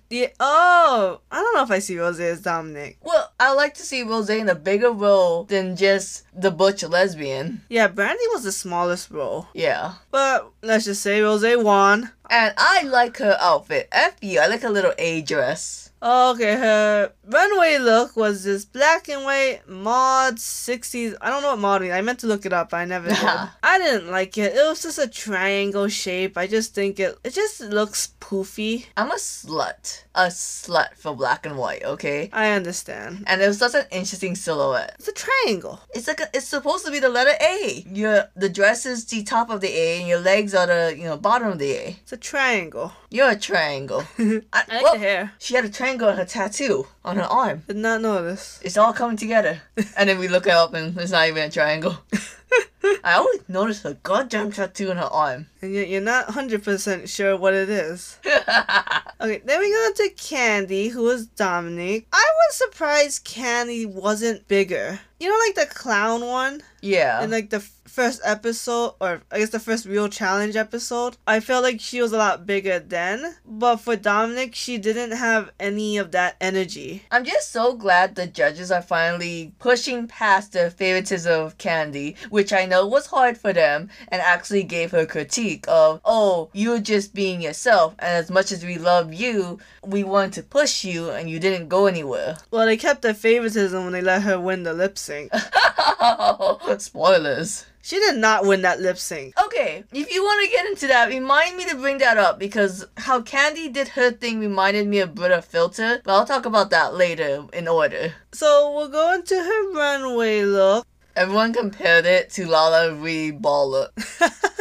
Yeah. 0.10 0.28
Oh, 0.40 1.20
I 1.30 1.42
don't 1.42 1.56
know 1.56 1.64
if 1.64 1.72
I 1.72 1.80
see 1.80 2.00
Rose 2.00 2.22
as 2.22 2.42
Dominic. 2.42 3.00
Well, 3.02 3.34
I 3.38 3.52
like 3.52 3.74
to 3.74 3.84
see 3.84 4.02
Rose 4.04 4.30
a 4.50 4.56
bigger 4.56 4.92
role 4.92 5.44
than 5.44 5.76
just 5.76 6.24
the 6.34 6.52
butch 6.52 6.84
lesbian. 6.84 7.62
Yeah, 7.70 7.88
Brandy 7.88 8.24
was 8.34 8.44
the 8.44 8.52
smallest 8.52 9.12
role. 9.12 9.48
Yeah. 9.54 9.94
But 10.12 10.52
let's 10.62 10.86
just 10.86 11.02
say 11.02 11.22
Rose 11.22 11.44
won. 11.58 12.12
And 12.30 12.54
I 12.58 12.84
like 12.84 13.18
her 13.18 13.38
outfit. 13.40 13.88
F 13.92 14.16
you, 14.22 14.40
I 14.40 14.48
like 14.48 14.62
her 14.62 14.70
little 14.70 14.94
A 14.98 15.22
dress. 15.22 15.85
Okay, 16.06 16.54
her 16.56 17.12
runway 17.28 17.80
look 17.80 18.16
was 18.16 18.44
this 18.44 18.64
black 18.64 19.10
and 19.10 19.24
white 19.24 19.68
mod 19.68 20.36
60s. 20.36 21.16
I 21.20 21.32
don't 21.32 21.42
know 21.42 21.50
what 21.50 21.60
mod 21.60 21.82
means. 21.82 21.94
I 21.94 22.02
meant 22.02 22.20
to 22.20 22.28
look 22.28 22.46
it 22.46 22.54
up, 22.54 22.70
but 22.70 22.78
I 22.78 22.86
never 22.86 23.08
did. 23.08 23.18
I 23.64 23.80
didn't 23.80 24.12
like 24.12 24.38
it. 24.38 24.54
It 24.54 24.64
was 24.70 24.84
just 24.84 25.00
a 25.00 25.08
triangle 25.08 25.88
shape. 25.88 26.38
I 26.38 26.46
just 26.46 26.76
think 26.76 27.00
it 27.00 27.18
it 27.24 27.34
just 27.34 27.60
looks 27.60 28.14
poofy. 28.20 28.86
I'm 28.96 29.10
a 29.10 29.16
slut. 29.16 30.04
A 30.14 30.28
slut 30.28 30.96
for 30.96 31.16
black 31.16 31.46
and 31.48 31.58
white, 31.58 31.84
okay? 31.84 32.30
I 32.32 32.52
understand. 32.52 33.24
And 33.26 33.42
it 33.42 33.48
was 33.48 33.58
such 33.58 33.74
an 33.74 33.86
interesting 33.92 34.36
silhouette. 34.36 34.96
It's 35.00 35.08
a 35.08 35.12
triangle. 35.12 35.82
It's 35.94 36.08
like 36.08 36.22
a, 36.22 36.30
it's 36.34 36.48
supposed 36.48 36.86
to 36.86 36.92
be 36.92 37.00
the 37.00 37.10
letter 37.10 37.34
A. 37.42 37.84
Your 37.92 38.30
the 38.36 38.48
dress 38.48 38.86
is 38.86 39.06
the 39.06 39.24
top 39.24 39.50
of 39.50 39.60
the 39.60 39.70
A, 39.70 40.00
and 40.02 40.08
your 40.08 40.20
legs 40.20 40.54
are 40.54 40.68
the 40.68 40.96
you 40.96 41.06
know 41.06 41.18
bottom 41.18 41.48
of 41.48 41.58
the 41.58 41.72
A. 41.72 41.98
It's 42.04 42.14
a 42.14 42.18
triangle. 42.18 42.94
You're 43.10 43.32
a 43.32 43.36
triangle. 43.40 44.04
I, 44.20 44.42
I 44.54 44.60
like 44.68 44.84
well, 44.84 44.94
the 44.94 45.00
hair. 45.00 45.32
She 45.40 45.56
had 45.56 45.66
a 45.66 45.70
triangle 45.70 45.95
on 46.02 46.18
her 46.18 46.26
tattoo 46.26 46.88
on 47.04 47.18
her 47.18 47.24
arm. 47.24 47.64
Did 47.68 47.78
not 47.78 48.02
notice. 48.02 48.60
It's 48.64 48.78
all 48.78 48.94
coming 48.94 49.18
together. 49.18 49.62
and 49.98 50.10
then 50.10 50.20
we 50.20 50.28
look 50.28 50.48
it 50.48 50.54
up, 50.54 50.74
and 50.74 50.98
it's 50.98 51.12
not 51.12 51.28
even 51.28 51.44
a 51.44 51.50
triangle. 51.50 51.98
I 53.04 53.14
always 53.14 53.42
notice 53.48 53.84
a 53.86 53.96
goddamn 53.96 54.52
tattoo 54.52 54.92
on 54.92 54.98
her 54.98 55.04
arm. 55.04 55.48
And 55.62 55.74
yet 55.74 55.90
you're 55.90 56.02
not 56.02 56.28
100% 56.28 57.10
sure 57.10 57.36
what 57.36 57.54
it 57.54 57.70
is. 57.70 58.18
okay, 58.26 59.42
then 59.44 59.60
we 59.60 59.72
go 59.72 59.92
to 59.96 60.10
Kandy, 60.16 60.92
who 60.92 61.10
is 61.10 61.26
Dominic. 61.28 62.08
I 62.14 62.26
was 62.48 62.56
surprised 62.56 63.26
Kandy 63.26 63.88
wasn't 63.88 64.48
bigger. 64.48 65.00
You 65.20 65.30
know, 65.30 65.38
like 65.48 65.56
the 65.56 65.74
clown 65.74 66.26
one? 66.26 66.62
yeah. 66.82 67.22
And 67.22 67.32
like 67.32 67.50
the 67.50 67.68
first 67.96 68.20
episode 68.26 68.94
or 69.00 69.22
i 69.32 69.40
guess 69.40 69.50
the 69.52 69.60
first 69.60 69.86
real 69.86 70.10
challenge 70.10 70.56
episode 70.58 71.16
i 71.26 71.40
felt 71.40 71.64
like 71.64 71.80
she 71.80 72.02
was 72.02 72.12
a 72.12 72.18
lot 72.18 72.46
bigger 72.46 72.78
then 72.78 73.36
but 73.46 73.78
for 73.78 73.96
dominic 73.96 74.54
she 74.54 74.78
didn't 74.78 75.12
have 75.16 75.50
any 75.60 75.98
of 75.98 76.12
that 76.12 76.36
energy 76.42 77.02
I'm 77.10 77.24
just 77.24 77.52
so 77.52 77.74
glad 77.74 78.16
the 78.16 78.28
judges 78.28 78.70
are 78.72 78.82
finally 78.82 79.54
pushing 79.60 80.08
past 80.08 80.52
the 80.52 80.70
favoritism 80.70 81.32
of 81.46 81.58
Kandy, 81.58 82.18
which 82.30 82.52
I 82.52 82.66
know 82.66 82.86
was 82.86 83.06
hard 83.08 83.38
for 83.38 83.54
them, 83.54 83.90
and 84.10 84.22
actually 84.22 84.64
gave 84.64 84.92
her 84.92 85.06
critique 85.06 85.64
of, 85.68 86.02
oh, 86.04 86.50
you're 86.54 86.80
just 86.82 87.14
being 87.14 87.42
yourself, 87.42 87.96
and 88.00 88.10
as 88.10 88.30
much 88.30 88.52
as 88.52 88.66
we 88.66 88.78
love 88.78 89.14
you, 89.14 89.60
we 89.86 90.04
wanted 90.04 90.34
to 90.34 90.44
push 90.44 90.84
you, 90.84 91.10
and 91.10 91.30
you 91.30 91.40
didn't 91.40 91.70
go 91.70 91.86
anywhere. 91.86 92.38
well 92.52 92.66
they 92.66 92.78
kept 92.78 93.02
their 93.02 93.14
favoritism 93.14 93.84
when 93.84 93.94
they 93.94 94.02
let 94.02 94.24
her 94.24 94.38
win 94.40 94.64
the 94.64 94.74
lip 94.74 94.98
sync 94.98 95.32
Spoilers. 96.80 97.66
She 97.86 98.00
did 98.00 98.18
not 98.18 98.48
win 98.48 98.64
that 98.64 98.80
lip 98.80 98.98
sync 98.98 99.40
Okay, 99.40 99.84
if 99.94 100.12
you 100.12 100.24
want 100.24 100.44
to 100.44 100.52
get 100.52 100.66
into 100.66 100.88
that, 100.88 101.08
remind 101.08 101.56
me 101.56 101.66
to 101.66 101.76
bring 101.76 102.00
that 102.00 102.18
up 102.18 102.40
because 102.40 102.88
how 102.98 103.22
Kandy 103.22 103.72
did 103.72 103.90
her 103.90 104.10
thing 104.10 104.40
reminded 104.40 104.88
me 104.88 105.02
of 105.02 105.14
Brita 105.14 105.44
Filter, 105.44 106.02
but 106.04 106.12
I'll 106.12 106.26
talk 106.26 106.48
about 106.48 106.72
that 106.72 106.96
later 106.96 107.46
in 107.54 107.68
order. 107.68 108.16
so 108.32 108.74
we'll 108.76 108.88
go 108.90 109.14
into 109.14 109.36
her 109.36 109.72
runway 109.72 110.42
look 110.42 110.88
Everyone 111.16 111.54
compared 111.54 112.08
it 112.08 112.32
to 112.32 112.48
LaLa 112.48 113.00
Ri 113.02 113.30
ball 113.30 113.70
look. 113.70 113.94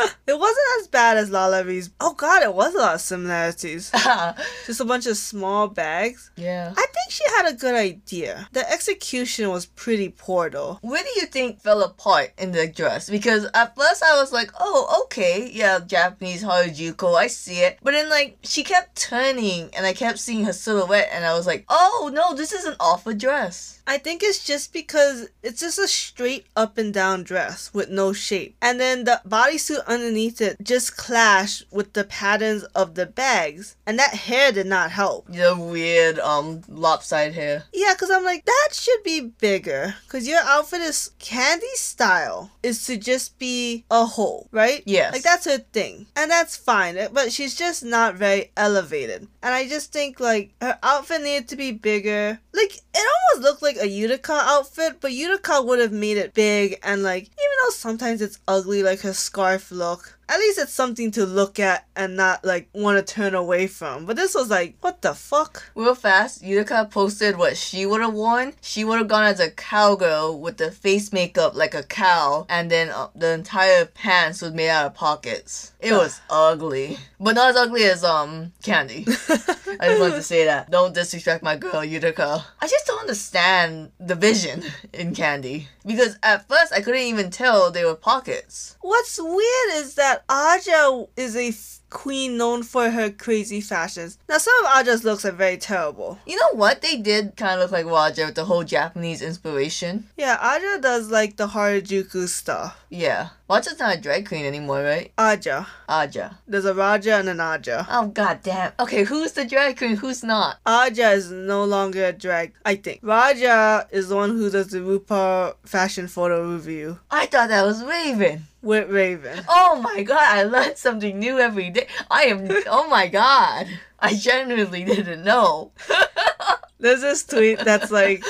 it 0.26 0.38
wasn't 0.38 0.66
as 0.80 0.88
bad 0.88 1.16
as 1.16 1.30
LaLa 1.30 1.64
Ri's. 1.66 1.90
Oh 2.00 2.14
god, 2.14 2.42
it 2.42 2.54
was 2.54 2.74
a 2.74 2.78
lot 2.78 2.94
of 2.96 3.00
similarities. 3.00 3.90
Just 4.66 4.80
a 4.80 4.84
bunch 4.84 5.06
of 5.06 5.16
small 5.16 5.68
bags. 5.68 6.30
yeah. 6.36 6.72
I 6.76 6.86
think 6.86 7.10
she 7.10 7.24
had 7.36 7.48
a 7.48 7.56
good 7.56 7.74
idea. 7.74 8.48
The 8.52 8.70
execution 8.70 9.50
was 9.50 9.66
pretty 9.66 10.08
poor 10.10 10.50
though. 10.50 10.78
Where 10.82 11.02
do 11.02 11.08
you 11.16 11.26
think 11.26 11.60
fell 11.60 11.82
apart 11.82 12.32
in 12.38 12.52
the 12.52 12.66
dress? 12.66 13.08
Because 13.10 13.46
at 13.54 13.76
first 13.76 14.02
I 14.02 14.20
was 14.20 14.32
like, 14.32 14.50
oh, 14.58 15.02
okay, 15.04 15.50
yeah, 15.52 15.80
Japanese 15.80 16.42
Harajuku, 16.44 17.14
I 17.16 17.26
see 17.26 17.60
it. 17.60 17.78
But 17.82 17.92
then, 17.92 18.08
like, 18.08 18.38
she 18.42 18.62
kept 18.62 18.96
turning 18.96 19.70
and 19.74 19.84
I 19.86 19.92
kept 19.92 20.18
seeing 20.18 20.44
her 20.44 20.52
silhouette 20.52 21.08
and 21.12 21.24
I 21.24 21.34
was 21.34 21.46
like, 21.46 21.64
oh, 21.68 22.10
no, 22.12 22.34
this 22.34 22.52
is 22.52 22.64
an 22.64 22.76
offer 22.80 23.12
dress. 23.14 23.82
I 23.86 23.98
think 23.98 24.22
it's 24.22 24.44
just 24.44 24.72
because 24.72 25.28
it's 25.42 25.60
just 25.60 25.78
a 25.78 25.88
straight 25.88 26.46
up 26.54 26.78
and 26.78 26.94
down 26.94 27.24
dress 27.24 27.74
with 27.74 27.90
no 27.90 28.12
shape. 28.12 28.56
And 28.62 28.78
then 28.78 29.04
the 29.04 29.20
bodysuit 29.26 29.82
underneath 29.90 30.40
it 30.40 30.56
just 30.62 30.96
clashed 30.96 31.64
with 31.70 31.92
the 31.92 32.04
patterns 32.04 32.62
of 32.74 32.94
the 32.94 33.06
bags. 33.06 33.76
And 33.86 33.98
that 33.98 34.14
hair 34.14 34.52
did 34.52 34.66
not 34.66 34.90
help. 34.90 35.26
The 35.26 35.56
weird, 35.58 36.18
um, 36.20 36.62
lopsided 36.68 37.34
hair. 37.34 37.64
Yeah, 37.72 37.92
because 37.94 38.10
I'm 38.10 38.24
like, 38.24 38.44
that 38.44 38.68
should 38.72 39.02
be 39.02 39.20
bigger. 39.20 39.96
Because 40.04 40.28
your 40.28 40.40
outfit 40.44 40.80
is 40.80 41.10
candy 41.18 41.66
style, 41.74 42.50
is 42.62 42.86
to 42.86 42.96
just 42.96 43.38
be 43.38 43.84
a 43.90 44.06
whole, 44.06 44.48
right? 44.52 44.82
Yes. 44.86 45.12
Like, 45.12 45.22
that's 45.22 45.46
her 45.46 45.58
thing. 45.58 46.06
And 46.16 46.30
that's 46.30 46.56
fine. 46.56 46.96
But 47.12 47.32
she's 47.32 47.56
just 47.56 47.84
not 47.84 48.14
very 48.14 48.52
elevated. 48.56 49.26
And 49.42 49.54
I 49.54 49.68
just 49.68 49.92
think, 49.92 50.20
like, 50.20 50.52
her 50.60 50.78
outfit 50.82 51.22
needed 51.22 51.48
to 51.48 51.56
be 51.56 51.72
bigger. 51.72 52.38
Like, 52.52 52.76
it 52.94 53.06
almost 53.32 53.44
looked 53.48 53.62
like 53.62 53.76
a 53.76 53.88
Utica 53.88 54.32
outfit, 54.32 54.96
but 55.00 55.12
Utica 55.12 55.62
would 55.62 55.78
have 55.78 55.92
made 55.92 56.16
it 56.16 56.34
big. 56.34 56.78
And, 56.82 57.02
like, 57.02 57.24
even 57.24 57.56
though 57.62 57.70
sometimes 57.70 58.20
it's 58.20 58.38
ugly, 58.48 58.82
like 58.82 59.00
her 59.00 59.12
scarf 59.12 59.70
look, 59.70 60.18
at 60.30 60.38
least 60.38 60.60
it's 60.60 60.72
something 60.72 61.10
to 61.10 61.26
look 61.26 61.58
at 61.58 61.86
and 61.96 62.16
not, 62.16 62.44
like, 62.44 62.68
want 62.72 63.04
to 63.04 63.14
turn 63.14 63.34
away 63.34 63.66
from. 63.66 64.06
But 64.06 64.14
this 64.14 64.34
was 64.34 64.48
like, 64.48 64.76
what 64.80 65.02
the 65.02 65.12
fuck? 65.12 65.70
Real 65.74 65.96
fast, 65.96 66.42
Utica 66.44 66.88
posted 66.88 67.36
what 67.36 67.56
she 67.56 67.84
would 67.84 68.00
have 68.00 68.14
worn. 68.14 68.52
She 68.60 68.84
would 68.84 68.98
have 68.98 69.08
gone 69.08 69.24
as 69.24 69.40
a 69.40 69.50
cowgirl 69.50 70.40
with 70.40 70.56
the 70.56 70.70
face 70.70 71.12
makeup 71.12 71.56
like 71.56 71.74
a 71.74 71.82
cow, 71.82 72.46
and 72.48 72.70
then 72.70 72.90
uh, 72.90 73.08
the 73.16 73.32
entire 73.32 73.86
pants 73.86 74.40
was 74.40 74.52
made 74.52 74.68
out 74.68 74.86
of 74.86 74.94
pockets. 74.94 75.72
It 75.80 75.92
was 75.92 76.20
ugly, 76.30 76.98
but 77.18 77.34
not 77.34 77.50
as 77.50 77.56
ugly 77.56 77.82
as 77.84 78.04
um 78.04 78.52
Kandy. 78.62 79.08
I 79.80 79.88
just 79.88 80.00
wanted 80.00 80.14
to 80.14 80.22
say 80.22 80.44
that. 80.44 80.70
Don't 80.70 80.94
disrespect 80.94 81.42
my 81.42 81.56
girl 81.56 81.84
Utica. 81.84 82.44
I 82.60 82.66
just 82.68 82.86
don't 82.86 83.00
understand 83.00 83.90
the 83.98 84.14
vision 84.14 84.62
in 84.92 85.12
Kandy 85.12 85.66
because 85.84 86.16
at 86.22 86.46
first 86.48 86.72
I 86.72 86.80
couldn't 86.80 87.00
even 87.00 87.30
tell 87.30 87.70
they 87.70 87.84
were 87.84 87.94
pockets. 87.94 88.76
What's 88.80 89.18
weird 89.20 89.70
is 89.74 89.94
that 89.94 90.19
Aja 90.28 91.06
is 91.16 91.36
a 91.36 91.50
queen 91.90 92.36
known 92.36 92.62
for 92.62 92.90
her 92.90 93.10
crazy 93.10 93.60
fashions. 93.60 94.18
Now, 94.28 94.38
some 94.38 94.54
of 94.64 94.70
Aja's 94.80 95.04
looks 95.04 95.24
are 95.24 95.32
very 95.32 95.56
terrible. 95.58 96.18
You 96.26 96.36
know 96.36 96.52
what? 96.54 96.80
They 96.82 96.96
did 96.96 97.36
kind 97.36 97.60
of 97.60 97.60
look 97.60 97.72
like 97.72 97.86
Raja 97.86 98.26
with 98.26 98.36
the 98.36 98.44
whole 98.46 98.64
Japanese 98.64 99.20
inspiration. 99.22 100.08
Yeah, 100.16 100.38
Aja 100.40 100.78
does 100.80 101.10
like 101.10 101.36
the 101.36 101.48
Harajuku 101.48 102.28
stuff. 102.28 102.82
Yeah. 102.88 103.28
Raja's 103.48 103.78
not 103.80 103.96
a 103.96 104.00
drag 104.00 104.28
queen 104.28 104.44
anymore, 104.46 104.82
right? 104.84 105.12
Aja. 105.18 105.66
Aja. 105.88 106.38
There's 106.46 106.64
a 106.64 106.72
Raja 106.74 107.14
and 107.16 107.28
an 107.28 107.40
Aja. 107.40 107.84
Oh 107.90 108.06
god 108.06 108.40
damn. 108.44 108.72
Okay, 108.78 109.02
who's 109.04 109.32
the 109.32 109.44
drag 109.44 109.76
queen? 109.76 109.96
Who's 109.96 110.22
not? 110.22 110.58
Aja 110.64 111.10
is 111.10 111.32
no 111.32 111.64
longer 111.64 112.06
a 112.06 112.12
drag, 112.12 112.52
I 112.64 112.76
think. 112.76 113.00
Raja 113.02 113.88
is 113.90 114.08
the 114.08 114.14
one 114.16 114.30
who 114.30 114.50
does 114.50 114.68
the 114.68 114.78
RuPaul 114.78 115.54
fashion 115.64 116.06
photo 116.06 116.48
review 116.52 117.00
I 117.10 117.26
thought 117.26 117.48
that 117.48 117.64
was 117.66 117.82
Raven. 117.84 118.46
with 118.62 118.88
Raven. 118.88 119.40
Oh 119.48 119.80
my 119.82 120.02
god, 120.04 120.18
I 120.20 120.44
learn 120.44 120.76
something 120.76 121.18
new 121.18 121.38
every 121.40 121.70
day. 121.70 121.79
I 122.10 122.24
am 122.24 122.48
oh 122.66 122.88
my 122.88 123.08
god. 123.08 123.66
I 123.98 124.14
genuinely 124.14 124.84
didn't 124.84 125.24
know. 125.24 125.72
There's 126.78 127.02
this 127.02 127.26
tweet 127.26 127.58
that's 127.58 127.90
like, 127.90 128.24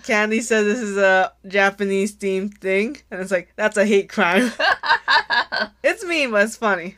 Kandy 0.00 0.40
says 0.40 0.64
this 0.64 0.80
is 0.80 0.96
a 0.96 1.32
Japanese 1.46 2.16
themed 2.16 2.56
thing, 2.56 2.96
and 3.10 3.20
it's 3.20 3.30
like, 3.30 3.52
that's 3.56 3.76
a 3.76 3.84
hate 3.84 4.08
crime. 4.08 4.50
it's 5.84 6.02
mean, 6.02 6.30
but 6.30 6.44
it's 6.44 6.56
funny. 6.56 6.96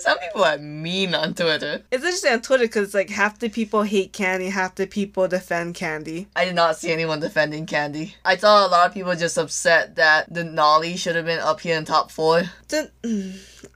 Some 0.00 0.18
people 0.18 0.42
are 0.42 0.58
mean 0.58 1.14
on 1.14 1.34
Twitter. 1.34 1.84
It's 1.92 2.02
interesting 2.02 2.32
on 2.32 2.42
Twitter 2.42 2.64
because 2.64 2.92
like 2.92 3.08
half 3.08 3.38
the 3.38 3.48
people 3.48 3.84
hate 3.84 4.12
Kandy, 4.12 4.50
half 4.50 4.74
the 4.74 4.88
people 4.88 5.28
defend 5.28 5.76
Kandy. 5.76 6.26
I 6.34 6.44
did 6.44 6.56
not 6.56 6.76
see 6.76 6.90
anyone 6.90 7.20
defending 7.20 7.64
Kandy. 7.64 8.14
I 8.24 8.36
saw 8.36 8.66
a 8.66 8.68
lot 8.68 8.88
of 8.88 8.94
people 8.94 9.14
just 9.14 9.38
upset 9.38 9.94
that 9.94 10.32
Denali 10.32 10.98
should 10.98 11.14
have 11.14 11.26
been 11.26 11.38
up 11.38 11.60
here 11.60 11.78
in 11.78 11.84
top 11.84 12.10
four. 12.10 12.42
Then- 12.66 12.90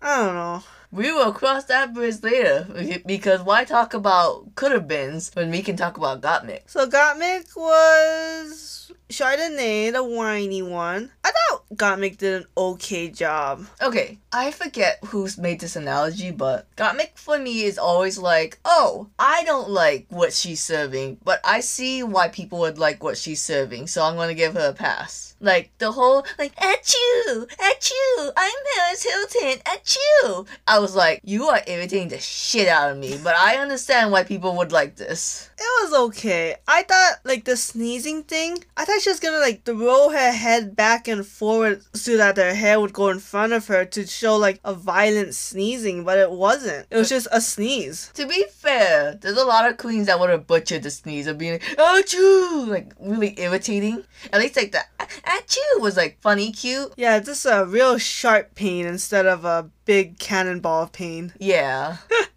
I 0.03 0.17
don't 0.17 0.35
know. 0.35 0.63
We 0.91 1.13
will 1.13 1.33
cross 1.33 1.65
that 1.65 1.93
bridge 1.93 2.23
later 2.23 2.67
because 3.07 3.43
why 3.43 3.65
talk 3.65 3.95
about 3.95 4.55
could 4.55 4.73
have 4.73 4.89
beens 4.89 5.31
when 5.35 5.51
we 5.51 5.63
can 5.63 5.77
talk 5.77 5.97
about 5.97 6.23
Gottmik? 6.23 6.63
So 6.67 6.87
Gottmik 6.89 7.55
was 7.57 8.93
Chardonnay, 9.09 9.91
the 9.93 10.05
whiny 10.05 10.61
one. 10.61 11.11
I 11.25 11.31
thought 11.31 11.65
Gottmik 11.75 12.19
did 12.19 12.43
an 12.43 12.49
okay 12.57 13.09
job. 13.09 13.67
Okay, 13.81 14.19
I 14.33 14.51
forget 14.51 14.99
who's 15.07 15.39
made 15.39 15.61
this 15.61 15.77
analogy, 15.77 16.31
but 16.31 16.67
Gottmik 16.77 17.17
for 17.17 17.39
me 17.39 17.65
is 17.65 17.79
always 17.79 18.19
like, 18.19 18.59
oh, 18.67 19.09
I 19.19 19.45
don't 19.45 19.71
like 19.71 20.07
what 20.11 20.33
she's 20.35 20.63
serving, 20.63 21.19
but 21.25 21.41
I 21.43 21.61
see 21.61 22.03
why 22.03 22.29
people 22.29 22.59
would 22.61 22.79
like 22.79 23.03
what 23.03 23.17
she's 23.17 23.41
serving, 23.41 23.87
so 23.87 24.03
I'm 24.03 24.17
gonna 24.17 24.35
give 24.35 24.55
her 24.55 24.69
a 24.69 24.75
pass. 24.75 25.35
Like 25.41 25.71
the 25.79 25.93
whole 25.93 26.27
like 26.39 26.61
at 26.61 26.93
you, 26.93 27.47
at 27.61 27.91
you, 27.91 28.33
I'm 28.37 28.53
Paris 28.77 29.05
Hilton, 29.05 29.63
at 29.67 29.97
you. 29.97 30.47
I 30.67 30.81
was 30.81 30.95
like, 30.97 31.21
you 31.25 31.45
are 31.45 31.63
irritating 31.67 32.09
the 32.09 32.19
shit 32.19 32.69
out 32.69 32.91
of 32.91 32.99
me, 32.99 33.19
but 33.23 33.37
I 33.37 33.57
understand 33.57 34.11
why 34.11 34.25
people 34.25 34.57
would 34.57 34.73
like 34.73 34.97
this. 34.97 35.49
It 35.57 35.85
was 35.85 36.09
okay. 36.09 36.57
I 36.67 36.83
thought 36.83 37.21
like 37.25 37.45
the 37.45 37.57
sneezing 37.57 38.25
thing. 38.25 38.65
I 38.77 38.85
thought 38.85 38.98
she 38.99 39.11
was 39.11 39.21
gonna 39.21 39.39
like 39.39 39.65
throw 39.65 40.11
her 40.11 40.33
head 40.33 40.77
back 40.77 41.09
and 41.09 41.27
forward 41.27 41.83
so 41.95 42.17
that 42.17 42.37
her 42.37 42.55
hair 42.55 42.81
would 42.81 42.93
go 42.93 43.09
in 43.09 43.19
front 43.19 43.53
of 43.53 43.67
her 43.69 43.85
to 43.85 44.07
show 44.07 44.37
like 44.37 44.61
a 44.65 44.75
violent 44.75 45.35
sneezing, 45.35 46.05
but 46.05 46.19
it 46.19 46.31
wasn't. 46.31 46.87
It 46.91 46.97
was 46.97 47.09
just 47.09 47.29
a 47.33 47.41
sneeze. 47.41 48.11
To 48.15 48.27
be 48.27 48.45
fair, 48.51 49.19
there's 49.21 49.37
a 49.37 49.45
lot 49.45 49.71
of 49.71 49.77
queens 49.77 50.07
that 50.07 50.19
would 50.21 50.31
have 50.31 50.47
butchered 50.47 50.83
the 50.83 50.91
sneeze 50.91 51.27
of 51.27 51.39
being 51.39 51.53
like, 51.53 51.63
achoo, 51.77 52.69
like 52.69 52.93
really 53.01 53.35
irritating. 53.39 54.05
At 54.33 54.41
least 54.41 54.57
like 54.57 54.73
the 54.73 54.85
achoo 54.99 55.81
was 55.81 55.97
like 55.97 56.21
funny, 56.21 56.53
cute. 56.53 56.93
Yeah, 56.97 57.19
just 57.21 57.47
a 57.47 57.65
real 57.67 57.99
sharp 57.99 58.55
pain 58.55 58.87
instead 58.87 59.27
of 59.27 59.45
a 59.45 59.71
big 59.85 60.19
cannonball 60.19 60.83
of 60.85 60.93
pain. 60.93 61.33
Yeah. 61.39 61.97